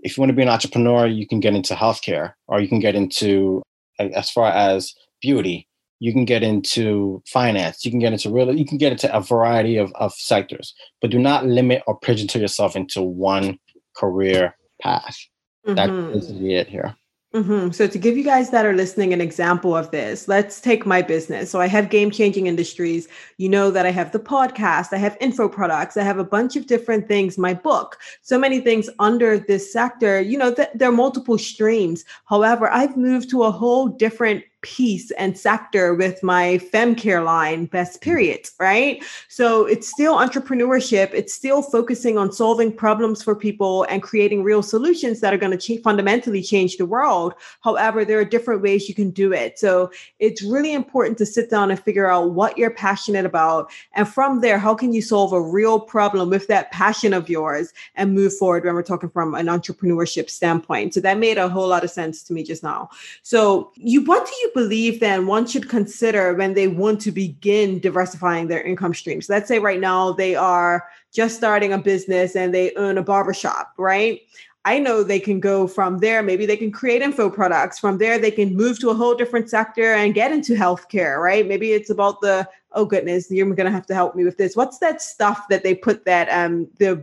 [0.00, 2.78] If you want to be an entrepreneur, you can get into healthcare, or you can
[2.78, 3.62] get into
[3.98, 5.68] as far as beauty
[6.00, 9.20] you can get into finance you can get into real you can get into a
[9.20, 13.58] variety of, of sectors but do not limit or pigeonhole yourself into one
[13.96, 15.18] career path
[15.66, 15.74] mm-hmm.
[15.74, 16.96] that's it here
[17.34, 17.72] Mm-hmm.
[17.72, 21.02] So, to give you guys that are listening an example of this, let's take my
[21.02, 21.50] business.
[21.50, 23.06] So, I have game changing industries.
[23.36, 26.56] You know that I have the podcast, I have info products, I have a bunch
[26.56, 30.22] of different things, my book, so many things under this sector.
[30.22, 32.02] You know, th- there are multiple streams.
[32.24, 38.00] However, I've moved to a whole different piece and sector with my femcare line best
[38.00, 39.04] periods right?
[39.28, 41.10] So it's still entrepreneurship.
[41.14, 45.56] It's still focusing on solving problems for people and creating real solutions that are going
[45.56, 47.34] to ch- fundamentally change the world.
[47.60, 49.58] However there are different ways you can do it.
[49.58, 53.70] So it's really important to sit down and figure out what you're passionate about.
[53.92, 57.72] And from there how can you solve a real problem with that passion of yours
[57.94, 60.94] and move forward when we're talking from an entrepreneurship standpoint?
[60.94, 62.90] So that made a whole lot of sense to me just now.
[63.22, 67.78] So you what do you believe then one should consider when they want to begin
[67.80, 69.28] diversifying their income streams?
[69.28, 73.72] Let's say right now they are just starting a business and they own a barbershop,
[73.78, 74.20] right?
[74.64, 76.22] I know they can go from there.
[76.22, 77.78] Maybe they can create info products.
[77.78, 81.46] From there, they can move to a whole different sector and get into healthcare, right?
[81.46, 84.56] Maybe it's about the, oh goodness, you're going to have to help me with this.
[84.56, 87.02] What's that stuff that they put that, um, the,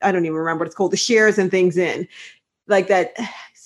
[0.00, 2.08] I don't even remember what it's called, the shares and things in,
[2.68, 3.14] like that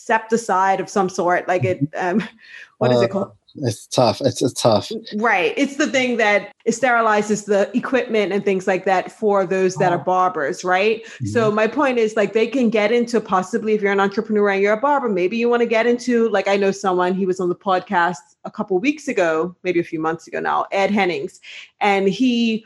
[0.08, 2.22] septicide of some sort, like it, um,
[2.78, 3.32] what is uh, it called?
[3.62, 4.20] It's tough.
[4.20, 4.92] It's, it's tough.
[5.16, 5.54] Right.
[5.56, 10.00] It's the thing that sterilizes the equipment and things like that for those that are
[10.00, 10.04] oh.
[10.04, 11.04] barbers, right?
[11.04, 11.26] Mm-hmm.
[11.26, 14.62] So my point is like they can get into possibly if you're an entrepreneur and
[14.62, 17.40] you're a barber, maybe you want to get into like I know someone he was
[17.40, 21.40] on the podcast a couple weeks ago, maybe a few months ago now, Ed Hennings,
[21.80, 22.64] and he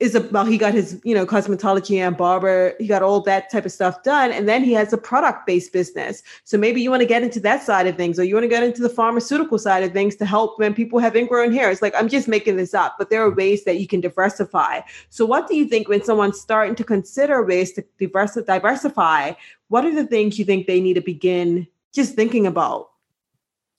[0.00, 3.50] is a well he got his you know cosmetology and barber he got all that
[3.50, 6.90] type of stuff done and then he has a product based business so maybe you
[6.90, 8.88] want to get into that side of things or you want to get into the
[8.88, 12.26] pharmaceutical side of things to help when people have ingrown hair it's like i'm just
[12.26, 15.66] making this up but there are ways that you can diversify so what do you
[15.66, 19.32] think when someone's starting to consider ways to diversify
[19.68, 22.88] what are the things you think they need to begin just thinking about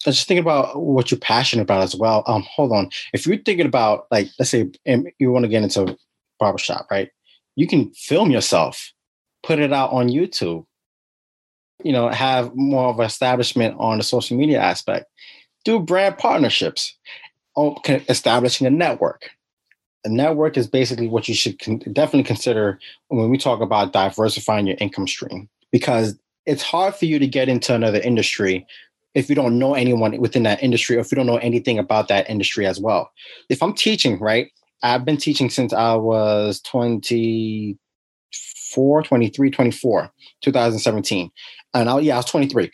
[0.04, 2.24] just think about what you're passionate about as well.
[2.26, 2.90] Um, hold on.
[3.14, 4.68] If you're thinking about like, let's say
[5.20, 5.96] you want to get into
[6.42, 7.10] barbershop, right?
[7.56, 8.92] You can film yourself,
[9.44, 10.66] put it out on YouTube,
[11.84, 15.06] you know, have more of an establishment on the social media aspect,
[15.64, 16.98] do brand partnerships,
[18.10, 19.30] establishing a network.
[20.04, 24.66] A network is basically what you should con- definitely consider when we talk about diversifying
[24.66, 28.66] your income stream because it's hard for you to get into another industry
[29.14, 32.08] if you don't know anyone within that industry or if you don't know anything about
[32.08, 33.12] that industry as well.
[33.50, 34.50] If I'm teaching, right,
[34.84, 41.32] I've been teaching since I was 24, 23, 24, 2017.
[41.74, 42.70] And I, yeah, I was 23.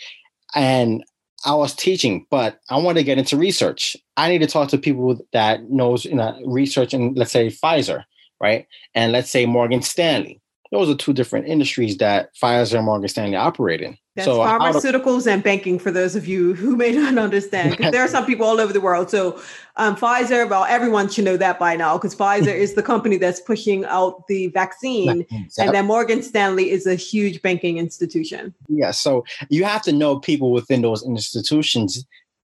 [0.56, 1.04] And
[1.46, 3.98] I was teaching, but I wanted to get into research.
[4.16, 8.04] I need to talk to people that knows you know research and let's say Pfizer,
[8.42, 8.66] right?
[8.96, 10.42] And let's say Morgan Stanley.
[10.72, 13.98] Those are two different industries that Pfizer and Morgan Stanley operate in.
[14.18, 18.04] That's so pharmaceuticals and banking for those of you who may not understand, because there
[18.04, 19.12] are some people all over the world.
[19.12, 19.40] So
[19.76, 23.40] um, Pfizer, well, everyone should know that by now, because Pfizer is the company that's
[23.40, 25.24] pushing out the vaccine,
[25.60, 28.56] and then Morgan Stanley is a huge banking institution.
[28.68, 32.04] Yeah, so you have to know people within those institutions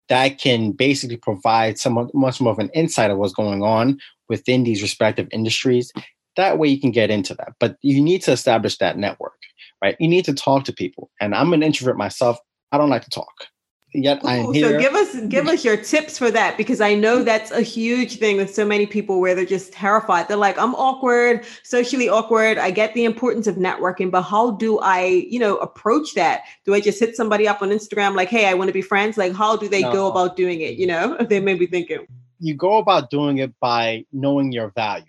[0.10, 4.64] that can basically provide some much more of an insight of what's going on within
[4.64, 5.92] these respective industries
[6.36, 7.54] that way you can get into that.
[7.60, 9.38] But you need to establish that network,
[9.84, 9.96] right?
[10.00, 11.12] You need to talk to people.
[11.20, 12.40] And I'm an introvert myself.
[12.72, 13.48] I don't like to talk
[13.94, 14.70] yet Ooh, I'm here.
[14.70, 18.18] So give us give us your tips for that because I know that's a huge
[18.18, 20.28] thing with so many people where they're just terrified.
[20.28, 22.58] They're like, I'm awkward, socially awkward.
[22.58, 26.44] I get the importance of networking, but how do I, you know, approach that?
[26.66, 29.18] Do I just hit somebody up on Instagram like, hey, I want to be friends?
[29.18, 29.92] Like, how do they no.
[29.92, 30.76] go about doing it?
[30.76, 32.08] You know, they may be thinking.
[32.40, 35.06] You go about doing it by knowing your value.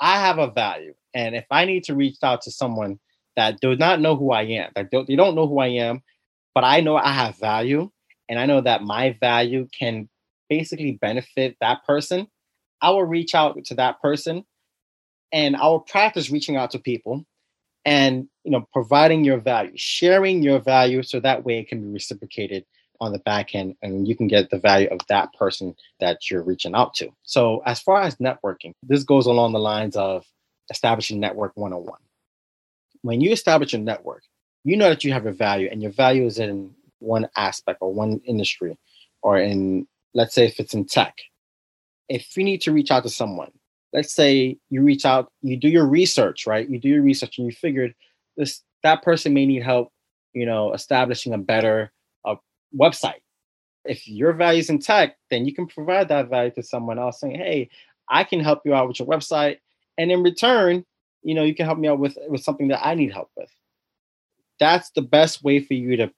[0.00, 0.94] I have a value.
[1.12, 2.98] And if I need to reach out to someone
[3.40, 6.02] that does not know who I am, that don't, they don't know who I am,
[6.54, 7.90] but I know I have value,
[8.28, 10.08] and I know that my value can
[10.50, 12.26] basically benefit that person,
[12.82, 14.44] I will reach out to that person
[15.32, 17.24] and I will practice reaching out to people
[17.86, 21.88] and you know providing your value, sharing your value so that way it can be
[21.88, 22.66] reciprocated
[23.00, 26.42] on the back end and you can get the value of that person that you're
[26.42, 27.08] reaching out to.
[27.22, 30.26] So as far as networking, this goes along the lines of
[30.70, 31.98] establishing network 101.
[33.02, 34.22] When you establish a network,
[34.64, 37.92] you know that you have a value and your value is in one aspect or
[37.92, 38.76] one industry
[39.22, 41.16] or in let's say if it's in tech.
[42.08, 43.50] If you need to reach out to someone
[43.92, 46.68] let's say you reach out you do your research right?
[46.68, 47.94] You do your research and you figured
[48.36, 49.92] this that person may need help
[50.32, 51.92] you know establishing a better
[52.24, 52.36] uh,
[52.78, 53.20] website.
[53.84, 57.20] If your value is in tech then you can provide that value to someone else
[57.20, 57.70] saying hey
[58.08, 59.58] i can help you out with your website.
[59.98, 60.84] And in return
[61.22, 63.50] you know you can help me out with with something that i need help with
[64.60, 66.12] that's the best way for you to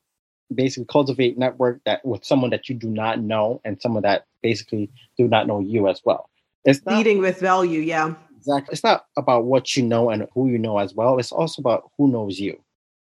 [0.54, 4.90] basically cultivate network that with someone that you do not know and someone that basically
[5.16, 6.28] do not know you as well.
[6.64, 8.14] It's not, leading with value, yeah.
[8.36, 8.72] Exactly.
[8.72, 11.18] It's not about what you know and who you know as well.
[11.18, 12.60] It's also about who knows you.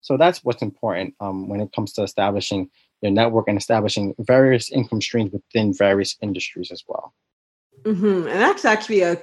[0.00, 2.70] So that's what's important um, when it comes to establishing
[3.02, 7.12] your network and establishing various income streams within various industries as well.
[7.82, 8.26] Mm-hmm.
[8.26, 9.20] And that's actually a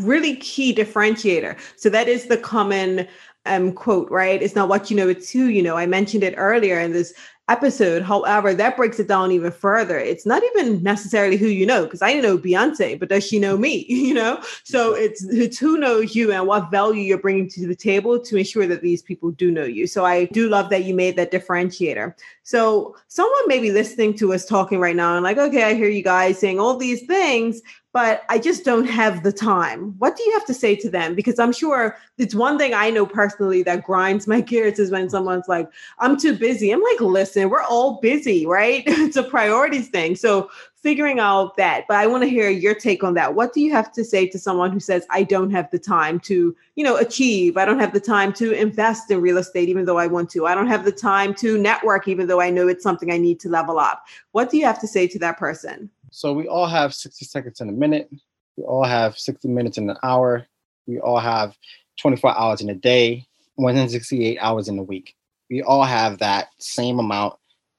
[0.00, 1.58] really key differentiator.
[1.76, 3.06] So that is the common
[3.46, 4.42] um, quote, right?
[4.42, 5.76] It's not what you know, it's who you know.
[5.76, 7.14] I mentioned it earlier in this
[7.50, 8.02] episode.
[8.02, 9.98] However, that breaks it down even further.
[9.98, 13.56] It's not even necessarily who you know, because I know Beyonce, but does she know
[13.56, 13.86] me?
[14.10, 17.76] You know, so it's it's who knows you and what value you're bringing to the
[17.76, 19.86] table to ensure that these people do know you.
[19.86, 22.14] So I do love that you made that differentiator.
[22.42, 25.88] So someone may be listening to us talking right now and like, okay, I hear
[25.88, 29.94] you guys saying all these things, but I just don't have the time.
[29.98, 31.14] What do you have to say to them?
[31.14, 35.10] Because I'm sure it's one thing I know personally that grinds my gears is when
[35.10, 36.70] someone's like, I'm too busy.
[36.70, 38.84] I'm like, listen, we're all busy, right?
[38.86, 40.14] it's a priorities thing.
[40.14, 43.34] So figuring out that, but I want to hear your take on that.
[43.34, 46.18] What do you have to say to someone who says, I don't have the time
[46.20, 47.56] to, you know, achieve?
[47.56, 50.46] I don't have the time to invest in real estate, even though I want to.
[50.46, 53.40] I don't have the time to network, even though I know it's something I need
[53.40, 54.04] to level up.
[54.32, 55.90] What do you have to say to that person?
[56.10, 58.10] So we all have 60 seconds in a minute.
[58.56, 60.46] We all have 60 minutes in an hour.
[60.86, 61.56] We all have
[62.00, 65.14] 24 hours in a day, 168 hours in a week.
[65.48, 67.34] We all have that same amount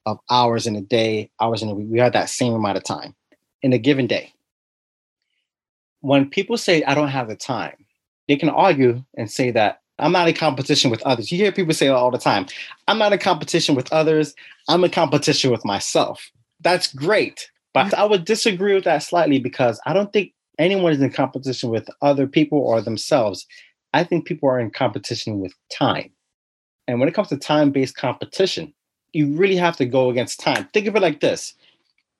[0.06, 1.88] of hours in a day, hours in a week.
[1.90, 3.14] We have that same amount of time
[3.62, 4.32] in a given day.
[6.00, 7.76] When people say, I don't have the time,
[8.28, 11.30] they can argue and say that I'm not in competition with others.
[11.30, 12.46] You hear people say all the time,
[12.88, 14.34] I'm not in competition with others.
[14.68, 16.30] I'm in competition with myself.
[16.60, 17.50] That's great.
[17.74, 17.94] But mm.
[17.94, 21.88] I would disagree with that slightly because I don't think anyone is in competition with
[22.00, 23.46] other people or themselves.
[23.94, 26.10] I think people are in competition with time.
[26.88, 28.72] And when it comes to time based competition,
[29.12, 30.68] you really have to go against time.
[30.72, 31.54] Think of it like this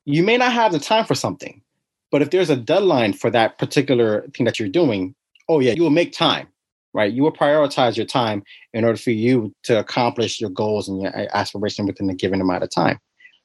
[0.05, 1.63] you may not have the time for something,
[2.11, 5.15] but if there's a deadline for that particular thing that you're doing,
[5.49, 6.49] oh, yeah, you will make time,
[6.93, 7.13] right?
[7.13, 11.13] You will prioritize your time in order for you to accomplish your goals and your
[11.35, 12.99] aspiration within a given amount of time.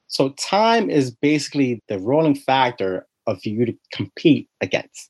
[0.08, 5.10] So time is basically the rolling factor of you to compete against.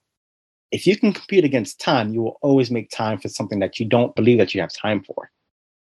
[0.72, 3.86] If you can compete against time, you will always make time for something that you
[3.86, 5.32] don't believe that you have time for.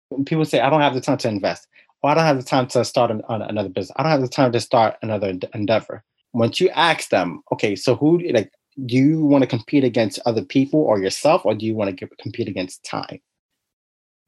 [0.08, 1.66] When people say, I don't have the time to invest,
[2.02, 4.28] or I don't have the time to start an, another business, I don't have the
[4.28, 6.04] time to start another endeavor.
[6.32, 8.52] Once you ask them, okay, so who, like,
[8.86, 12.08] do you want to compete against other people or yourself, or do you want to
[12.20, 13.20] compete against time?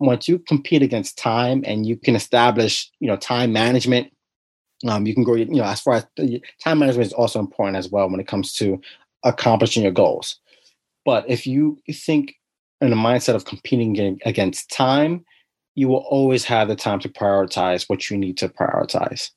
[0.00, 4.10] Once you compete against time and you can establish, you know, time management
[4.88, 6.06] um, you can grow, you know, as far as
[6.62, 8.80] time management is also important as well when it comes to
[9.24, 10.38] accomplishing your goals.
[11.04, 12.34] But if you think
[12.80, 15.24] in a mindset of competing against time,
[15.74, 19.30] you will always have the time to prioritize what you need to prioritize.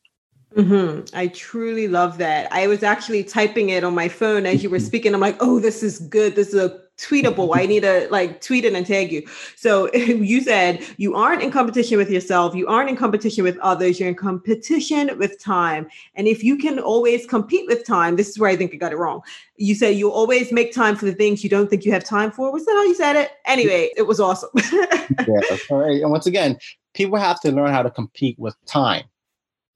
[0.56, 1.16] Mm-hmm.
[1.16, 2.52] I truly love that.
[2.52, 5.14] I was actually typing it on my phone as you were speaking.
[5.14, 6.36] I'm like, oh, this is good.
[6.36, 7.56] This is a tweetable.
[7.56, 9.28] I need to like tweet it and tag you.
[9.56, 14.00] So you said you aren't in competition with yourself, you aren't in competition with others,
[14.00, 15.88] you're in competition with time.
[16.16, 18.92] And if you can always compete with time, this is where I think I got
[18.92, 19.22] it wrong.
[19.58, 22.32] You say you always make time for the things you don't think you have time
[22.32, 22.52] for.
[22.52, 23.32] Was that how you said it?
[23.46, 24.50] Anyway, it was awesome.
[24.72, 26.02] yeah, all right.
[26.02, 26.58] And once again,
[26.94, 29.04] people have to learn how to compete with time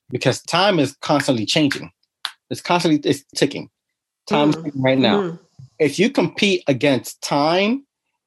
[0.09, 1.91] because time is constantly changing.
[2.49, 3.69] It's constantly it's ticking.
[4.27, 4.65] Time's mm.
[4.65, 5.21] ticking right now.
[5.21, 5.39] Mm
[5.81, 7.83] if you compete against time,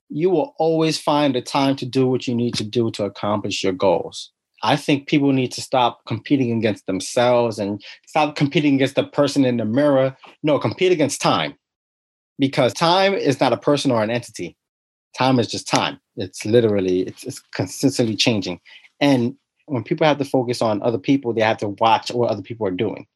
[0.08, 3.62] you will always find the time to do what you need to do to accomplish
[3.62, 4.32] your goals.
[4.64, 9.44] I think people need to stop competing against themselves and stop competing against the person
[9.44, 10.16] in the mirror.
[10.42, 11.54] No, compete against time
[12.40, 14.56] because time is not a person or an entity.
[15.16, 16.00] Time is just time.
[16.16, 18.58] It's literally, it's, it's consistently changing.
[19.00, 19.36] And
[19.66, 22.66] when people have to focus on other people, they have to watch what other people
[22.66, 23.06] are doing.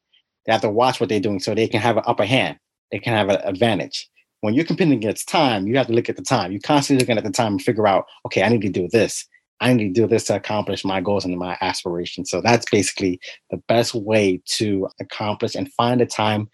[0.45, 2.57] They have to watch what they're doing so they can have an upper hand.
[2.93, 4.09] They can have an advantage
[4.41, 6.51] when you're competing against time, you have to look at the time.
[6.51, 9.25] You're constantly looking at the time and figure out, okay, I need to do this.
[9.61, 12.29] I need to do this to accomplish my goals and my aspirations.
[12.29, 13.19] So that's basically
[13.49, 16.49] the best way to accomplish and find the time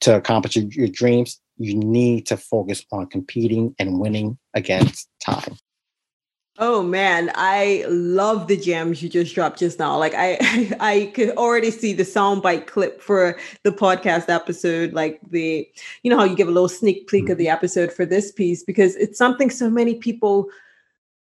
[0.00, 1.40] to accomplish your, your dreams.
[1.58, 5.56] You need to focus on competing and winning against time.
[6.62, 9.96] Oh man, I love the gems you just dropped just now.
[9.96, 10.36] Like I
[10.80, 15.66] I could already see the soundbite clip for the podcast episode, like the
[16.02, 17.54] you know how you give a little sneak peek of the mm-hmm.
[17.54, 20.48] episode for this piece because it's something so many people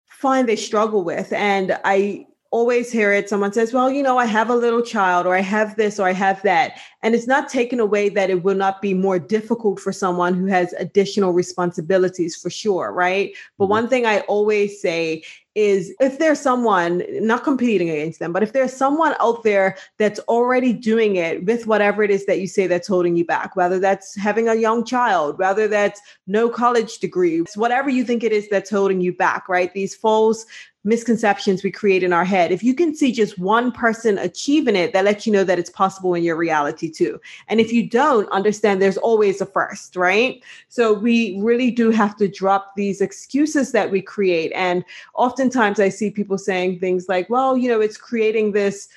[0.06, 3.28] find they struggle with and I always hear it.
[3.28, 6.06] Someone says, Well, you know, I have a little child, or I have this, or
[6.06, 6.78] I have that.
[7.02, 10.46] And it's not taken away that it will not be more difficult for someone who
[10.46, 13.32] has additional responsibilities for sure, right?
[13.58, 13.70] But mm-hmm.
[13.70, 15.24] one thing I always say
[15.54, 20.20] is if there's someone not competing against them, but if there's someone out there that's
[20.20, 23.78] already doing it with whatever it is that you say that's holding you back, whether
[23.78, 28.48] that's having a young child, whether that's no college degree, whatever you think it is
[28.48, 29.74] that's holding you back, right?
[29.74, 30.46] These false
[30.84, 32.50] misconceptions we create in our head.
[32.50, 35.70] If you can see just one person achieving it, that lets you know that it's
[35.70, 37.20] possible in your reality too.
[37.48, 40.42] And if you don't understand, there's always a first, right?
[40.68, 44.52] So we really do have to drop these excuses that we create.
[44.54, 48.88] And oftentimes I see people saying things like, well, you know, it's creating this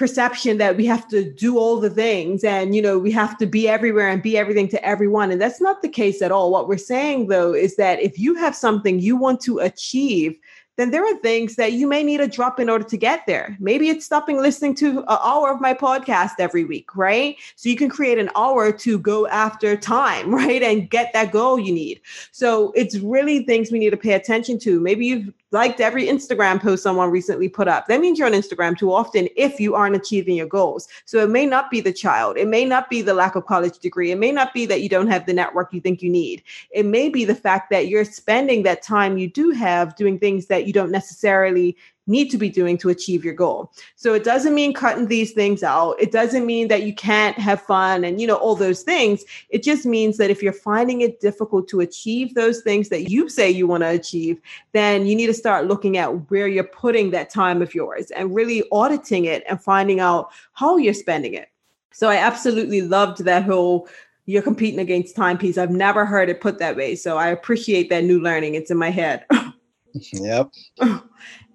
[0.00, 3.44] perception that we have to do all the things and you know we have to
[3.44, 6.66] be everywhere and be everything to everyone and that's not the case at all what
[6.66, 10.38] we're saying though is that if you have something you want to achieve
[10.80, 13.56] then there are things that you may need a drop in order to get there.
[13.60, 17.36] Maybe it's stopping listening to an hour of my podcast every week, right?
[17.56, 20.62] So you can create an hour to go after time, right?
[20.62, 22.00] And get that goal you need.
[22.32, 24.80] So it's really things we need to pay attention to.
[24.80, 27.86] Maybe you've liked every Instagram post someone recently put up.
[27.86, 30.88] That means you're on Instagram too often if you aren't achieving your goals.
[31.04, 33.78] So it may not be the child, it may not be the lack of college
[33.78, 36.42] degree, it may not be that you don't have the network you think you need.
[36.70, 40.46] It may be the fact that you're spending that time you do have doing things
[40.46, 41.76] that you don't necessarily
[42.10, 43.72] need to be doing to achieve your goal.
[43.94, 45.94] So it doesn't mean cutting these things out.
[46.00, 49.24] It doesn't mean that you can't have fun and you know all those things.
[49.48, 53.28] It just means that if you're finding it difficult to achieve those things that you
[53.28, 54.40] say you want to achieve,
[54.72, 58.34] then you need to start looking at where you're putting that time of yours and
[58.34, 61.48] really auditing it and finding out how you're spending it.
[61.92, 63.88] So I absolutely loved that whole
[64.26, 65.58] you're competing against time piece.
[65.58, 66.94] I've never heard it put that way.
[66.94, 68.54] So I appreciate that new learning.
[68.54, 69.24] It's in my head.
[69.94, 70.50] yep.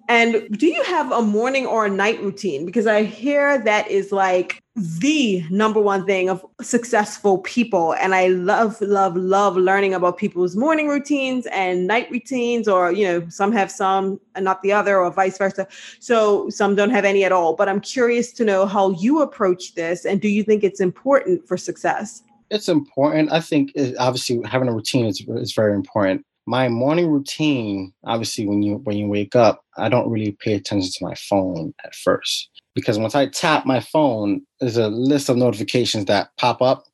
[0.08, 2.64] And do you have a morning or a night routine?
[2.64, 7.94] Because I hear that is like the number one thing of successful people.
[7.94, 13.04] And I love, love, love learning about people's morning routines and night routines, or, you
[13.04, 15.66] know, some have some and not the other, or vice versa.
[15.98, 17.56] So some don't have any at all.
[17.56, 20.04] But I'm curious to know how you approach this.
[20.04, 22.22] And do you think it's important for success?
[22.50, 23.32] It's important.
[23.32, 28.46] I think eh, obviously having a routine is, is very important my morning routine obviously
[28.46, 31.94] when you when you wake up i don't really pay attention to my phone at
[31.94, 32.48] first.
[32.74, 36.84] Because once i tap my phone there's a list of notifications that pop up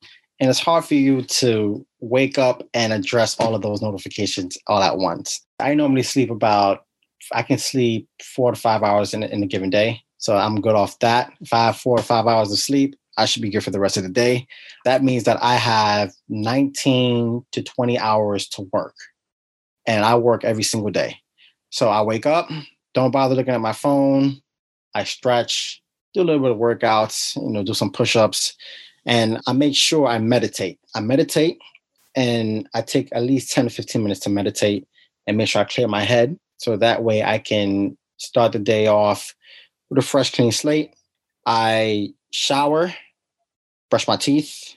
[0.40, 4.82] and it's hard for you to wake up and address all of those notifications all
[4.82, 5.40] at once.
[5.60, 6.84] I normally sleep about
[7.32, 10.74] i can sleep four to five hours in, in a given day so i'm good
[10.74, 11.32] off that.
[11.50, 14.04] Have four or five hours of sleep I should be good for the rest of
[14.04, 14.46] the day.
[14.86, 18.94] That means that I have 19 to 20 hours to work
[19.86, 21.16] and I work every single day.
[21.70, 22.48] So I wake up,
[22.94, 24.40] don't bother looking at my phone.
[24.94, 28.54] I stretch, do a little bit of workouts, you know, do some push-ups,
[29.06, 30.78] and I make sure I meditate.
[30.94, 31.58] I meditate
[32.14, 34.86] and I take at least 10 to 15 minutes to meditate
[35.26, 36.38] and make sure I clear my head.
[36.58, 39.34] So that way I can start the day off
[39.88, 40.94] with a fresh, clean slate.
[41.46, 42.94] I shower,
[43.90, 44.76] brush my teeth,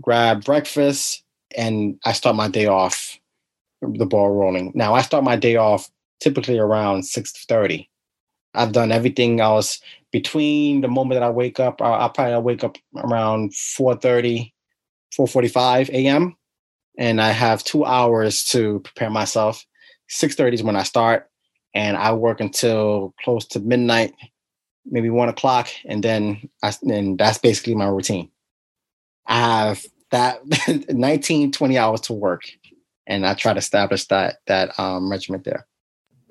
[0.00, 1.22] grab breakfast,
[1.56, 3.19] and I start my day off
[3.82, 4.72] the ball rolling.
[4.74, 7.88] Now I start my day off typically around 6:30.
[8.54, 9.80] I've done everything else
[10.12, 11.80] between the moment that I wake up.
[11.82, 14.52] I'll, I'll probably wake up around 4:30,
[15.16, 16.36] 4:45 a.m.
[16.98, 19.64] and I have two hours to prepare myself.
[20.10, 21.30] 6:30 is when I start,
[21.74, 24.14] and I work until close to midnight,
[24.86, 28.30] maybe one o'clock, and then I, and that's basically my routine.
[29.26, 30.40] I have that
[30.88, 32.42] 19, 20 hours to work,
[33.10, 35.66] and I try to establish that that um, regiment there.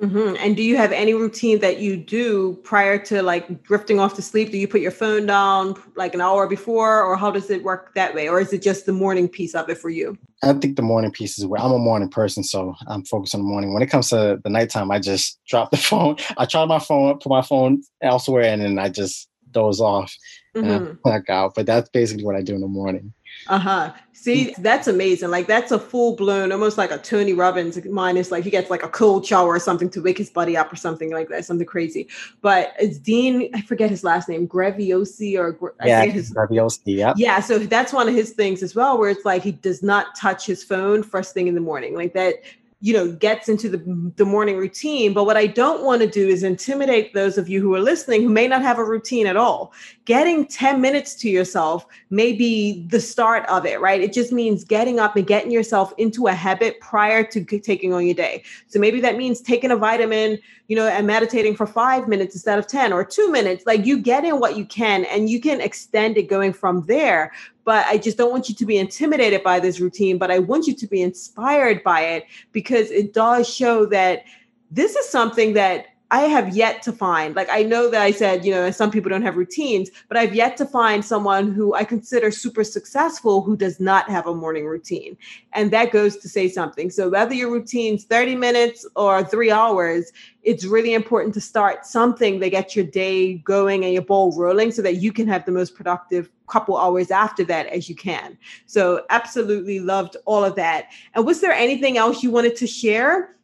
[0.01, 0.37] Mm-hmm.
[0.39, 4.21] And do you have any routine that you do prior to like drifting off to
[4.21, 4.49] sleep?
[4.49, 7.93] Do you put your phone down like an hour before, or how does it work
[7.95, 8.29] that way?
[8.29, 10.17] Or is it just the morning piece of it for you?
[10.41, 13.41] I think the morning piece is where I'm a morning person, so I'm focused on
[13.41, 13.73] the morning.
[13.73, 16.15] When it comes to the nighttime, I just drop the phone.
[16.37, 20.15] I try my phone, put my phone elsewhere, and then I just doze off
[20.55, 20.65] mm-hmm.
[20.65, 20.93] and I mm-hmm.
[21.03, 21.55] black out.
[21.55, 23.13] But that's basically what I do in the morning.
[23.47, 23.93] Uh huh.
[24.11, 25.29] See, that's amazing.
[25.29, 28.83] Like that's a full blown, almost like a Tony Robbins minus like he gets like
[28.83, 31.65] a cold shower or something to wake his body up or something like that, something
[31.65, 32.05] crazy.
[32.41, 36.97] But it's Dean, I forget his last name, Graziosi or yeah, his, Graziosi.
[36.97, 37.13] Yeah.
[37.15, 37.39] Yeah.
[37.39, 40.45] So that's one of his things as well, where it's like he does not touch
[40.45, 41.95] his phone first thing in the morning.
[41.95, 42.41] Like that
[42.81, 45.13] you know gets into the, the morning routine.
[45.13, 48.21] But what i don't want to do is intimidate those of you who are listening
[48.21, 49.73] who may not have a routine at all.
[50.05, 54.01] Getting 10 minutes to yourself may be the start of it right?
[54.01, 58.05] It just means getting up and getting yourself into a habit prior to taking on
[58.05, 58.43] your day.
[58.67, 62.59] So maybe that means taking a vitamin you know and meditating for five minutes instead
[62.59, 63.65] of 10 or two minutes.
[63.65, 67.33] Like you get in what you can and you can extend it going from there
[67.65, 70.67] but I just don't want you to be intimidated by this routine, but I want
[70.67, 74.23] you to be inspired by it because it does show that
[74.71, 77.35] this is something that I have yet to find.
[77.35, 80.33] Like I know that I said, you know, some people don't have routines, but I've
[80.33, 84.65] yet to find someone who I consider super successful who does not have a morning
[84.65, 85.17] routine.
[85.53, 86.89] And that goes to say something.
[86.89, 92.39] So whether your routine's 30 minutes or 3 hours, it's really important to start something
[92.39, 95.51] that gets your day going and your ball rolling so that you can have the
[95.51, 98.35] most productive couple hours after that as you can.
[98.65, 100.87] So absolutely loved all of that.
[101.13, 103.35] And was there anything else you wanted to share?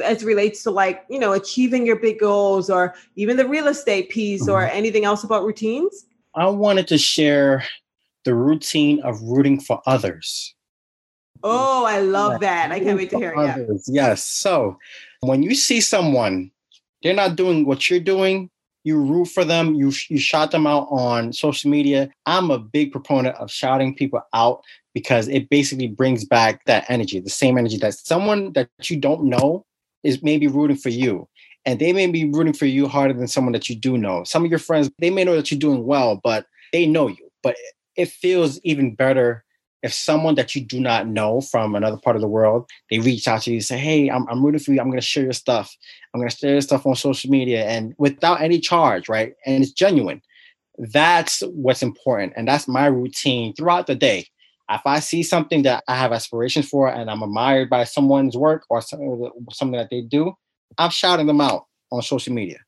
[0.00, 4.08] As relates to like you know achieving your big goals or even the real estate
[4.08, 4.76] piece or mm-hmm.
[4.76, 7.62] anything else about routines i wanted to share
[8.24, 10.54] the routine of rooting for others
[11.42, 13.76] oh i love that i can't wait to hear it yeah.
[13.88, 14.76] yes so
[15.20, 16.50] when you see someone
[17.02, 18.48] they're not doing what you're doing
[18.84, 22.92] you root for them you you shout them out on social media i'm a big
[22.92, 24.62] proponent of shouting people out
[24.94, 29.24] because it basically brings back that energy the same energy that someone that you don't
[29.24, 29.64] know
[30.04, 31.28] is maybe rooting for you
[31.64, 34.24] and they may be rooting for you harder than someone that you do know.
[34.24, 37.30] Some of your friends, they may know that you're doing well, but they know you.
[37.42, 37.56] But
[37.96, 39.44] it feels even better
[39.82, 43.26] if someone that you do not know from another part of the world, they reach
[43.26, 44.80] out to you and say, Hey, I'm, I'm rooting for you.
[44.80, 45.76] I'm going to share your stuff.
[46.14, 49.34] I'm going to share your stuff on social media and without any charge, right?
[49.44, 50.22] And it's genuine.
[50.78, 52.32] That's what's important.
[52.36, 54.26] And that's my routine throughout the day
[54.70, 58.64] if I see something that I have aspirations for and I'm admired by someone's work
[58.70, 60.32] or something that they do,
[60.78, 62.58] I'm shouting them out on social media.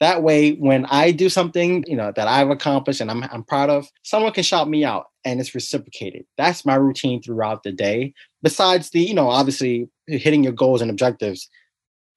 [0.00, 3.70] That way, when I do something, you know, that I've accomplished and I'm, I'm proud
[3.70, 6.24] of, someone can shout me out and it's reciprocated.
[6.36, 8.12] That's my routine throughout the day.
[8.42, 11.48] Besides the, you know, obviously hitting your goals and objectives,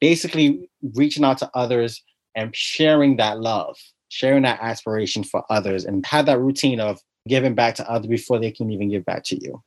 [0.01, 2.03] basically reaching out to others
[2.35, 3.77] and sharing that love,
[4.09, 8.39] sharing that aspiration for others and have that routine of giving back to others before
[8.39, 9.63] they can even give back to you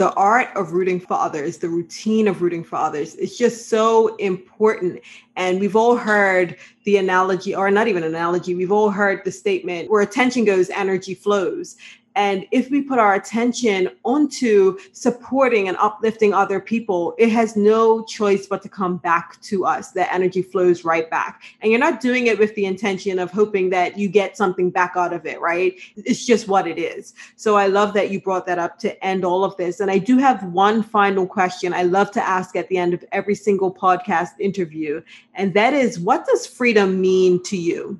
[0.00, 4.14] the art of rooting for others, the routine of rooting for others, is just so
[4.16, 5.00] important.
[5.36, 9.90] And we've all heard the analogy, or not even analogy, we've all heard the statement
[9.90, 11.76] where attention goes, energy flows.
[12.20, 18.04] And if we put our attention onto supporting and uplifting other people, it has no
[18.04, 19.92] choice but to come back to us.
[19.92, 21.42] The energy flows right back.
[21.62, 24.92] And you're not doing it with the intention of hoping that you get something back
[24.96, 25.80] out of it, right?
[25.96, 27.14] It's just what it is.
[27.36, 29.80] So I love that you brought that up to end all of this.
[29.80, 33.02] And I do have one final question I love to ask at the end of
[33.12, 35.00] every single podcast interview.
[35.36, 37.98] And that is what does freedom mean to you?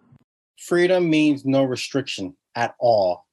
[0.59, 3.25] Freedom means no restriction at all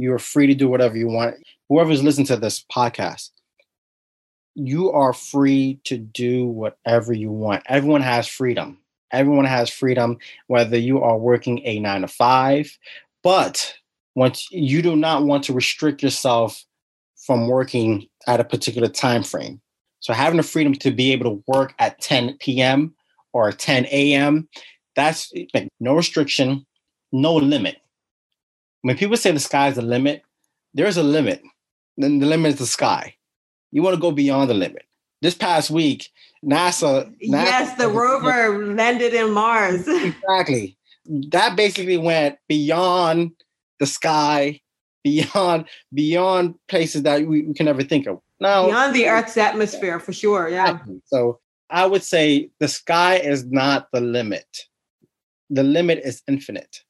[0.00, 1.36] you are free to do whatever you want.
[1.68, 3.30] Whoever's listening to this podcast,
[4.54, 7.62] you are free to do whatever you want.
[7.66, 8.78] Everyone has freedom.
[9.12, 12.76] Everyone has freedom, whether you are working a nine to five,
[13.22, 13.74] but
[14.14, 16.64] once you do not want to restrict yourself
[17.26, 19.60] from working at a particular time frame.
[20.00, 22.94] So having the freedom to be able to work at 10 p.m.
[23.32, 24.48] or 10 a.m.,
[24.96, 25.32] that's
[25.78, 26.66] no restriction,
[27.12, 27.76] no limit
[28.82, 30.22] when people say the sky's the limit,
[30.74, 31.42] there's a limit.
[31.96, 33.14] Then the limit is the sky.
[33.72, 34.84] You want to go beyond the limit.
[35.22, 36.08] this past week,
[36.44, 39.86] NASA, NASA yes, the rover landed in Mars.
[39.88, 40.76] exactly.
[41.06, 43.32] That basically went beyond
[43.78, 44.60] the sky,
[45.04, 48.20] beyond beyond places that we, we can never think of.
[48.40, 50.48] Now, beyond the Earth's atmosphere, for sure.
[50.48, 50.78] Yeah.
[51.06, 54.46] So I would say the sky is not the limit.
[55.50, 56.82] The limit is infinite,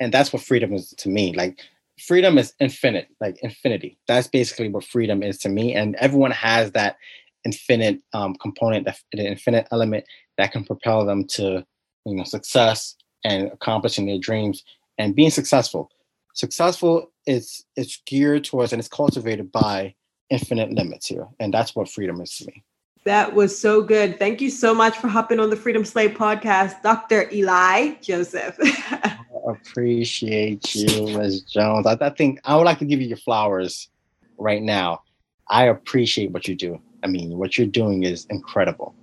[0.00, 1.32] and that's what freedom is to me.
[1.32, 1.60] Like
[1.98, 3.98] freedom is infinite, like infinity.
[4.06, 6.96] That's basically what freedom is to me, and everyone has that
[7.44, 10.04] infinite um, component, the infinite element
[10.36, 11.64] that can propel them to,
[12.04, 14.64] you know, success and accomplishing their dreams
[14.98, 15.90] and being successful.
[16.34, 19.94] Successful is it's geared towards and it's cultivated by
[20.30, 22.64] infinite limits here, and that's what freedom is to me.
[23.04, 24.18] That was so good.
[24.18, 27.30] Thank you so much for hopping on the Freedom Slayer podcast, Dr.
[27.32, 28.58] Eli Joseph.
[29.48, 31.42] I appreciate you, Ms.
[31.42, 31.86] Jones.
[31.86, 33.88] I, I think I would like to give you your flowers
[34.36, 35.02] right now.
[35.48, 36.80] I appreciate what you do.
[37.02, 38.94] I mean, what you're doing is incredible.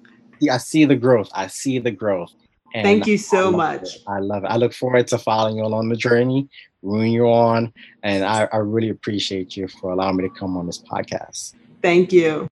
[0.52, 1.30] I see the growth.
[1.34, 2.32] I see the growth.
[2.74, 3.96] Thank you so I much.
[3.96, 4.04] It.
[4.08, 4.48] I love it.
[4.48, 6.50] I look forward to following you along the journey,
[6.84, 7.74] rooting you on,
[8.04, 11.54] and I, I really appreciate you for allowing me to come on this podcast.
[11.82, 12.50] Thank you.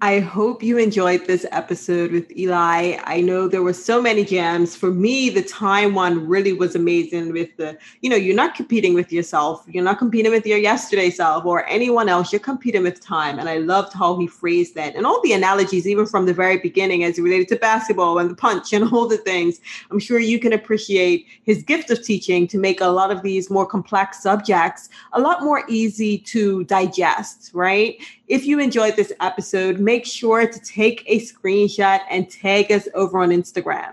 [0.00, 3.00] I hope you enjoyed this episode with Eli.
[3.02, 4.76] I know there were so many gems.
[4.76, 8.94] For me, the time one really was amazing with the, you know, you're not competing
[8.94, 9.64] with yourself.
[9.66, 12.32] You're not competing with your yesterday self or anyone else.
[12.32, 13.40] You're competing with time.
[13.40, 16.58] And I loved how he phrased that and all the analogies, even from the very
[16.58, 19.60] beginning as it related to basketball and the punch and all the things.
[19.90, 23.50] I'm sure you can appreciate his gift of teaching to make a lot of these
[23.50, 27.98] more complex subjects a lot more easy to digest, right?
[28.28, 33.20] If you enjoyed this episode, make sure to take a screenshot and tag us over
[33.20, 33.92] on Instagram.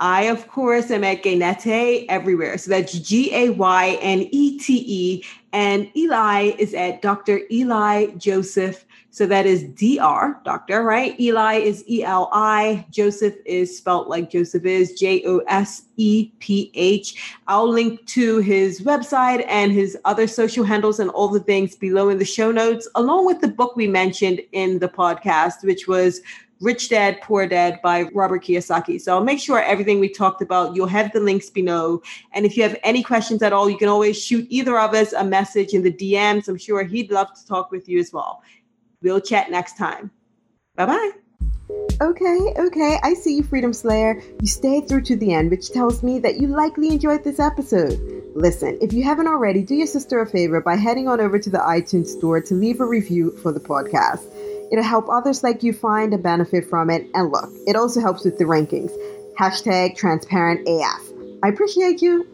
[0.00, 2.58] I, of course, am at Gaynete everywhere.
[2.58, 5.24] So that's G A Y N E T E.
[5.52, 7.42] And Eli is at Dr.
[7.52, 10.40] Eli Joseph so that is Dr.
[10.44, 11.18] Doctor, right?
[11.18, 12.86] Eli is E L I.
[12.90, 17.36] Joseph is spelled like Joseph is J O S E P H.
[17.46, 22.10] I'll link to his website and his other social handles and all the things below
[22.10, 26.20] in the show notes, along with the book we mentioned in the podcast, which was
[26.60, 29.00] Rich Dad, Poor Dad by Robert Kiyosaki.
[29.00, 32.02] So I'll make sure everything we talked about, you'll have the links below.
[32.32, 35.12] And if you have any questions at all, you can always shoot either of us
[35.12, 36.48] a message in the DMs.
[36.48, 38.42] I'm sure he'd love to talk with you as well.
[39.02, 40.10] We'll chat next time.
[40.76, 41.10] Bye bye.
[42.00, 44.22] Okay, okay, I see you, Freedom Slayer.
[44.40, 47.98] You stayed through to the end, which tells me that you likely enjoyed this episode.
[48.34, 51.50] Listen, if you haven't already, do your sister a favor by heading on over to
[51.50, 54.24] the iTunes store to leave a review for the podcast.
[54.70, 57.06] It'll help others like you find and benefit from it.
[57.14, 58.92] And look, it also helps with the rankings.
[59.38, 61.02] Hashtag transparent AF.
[61.42, 62.26] I appreciate you.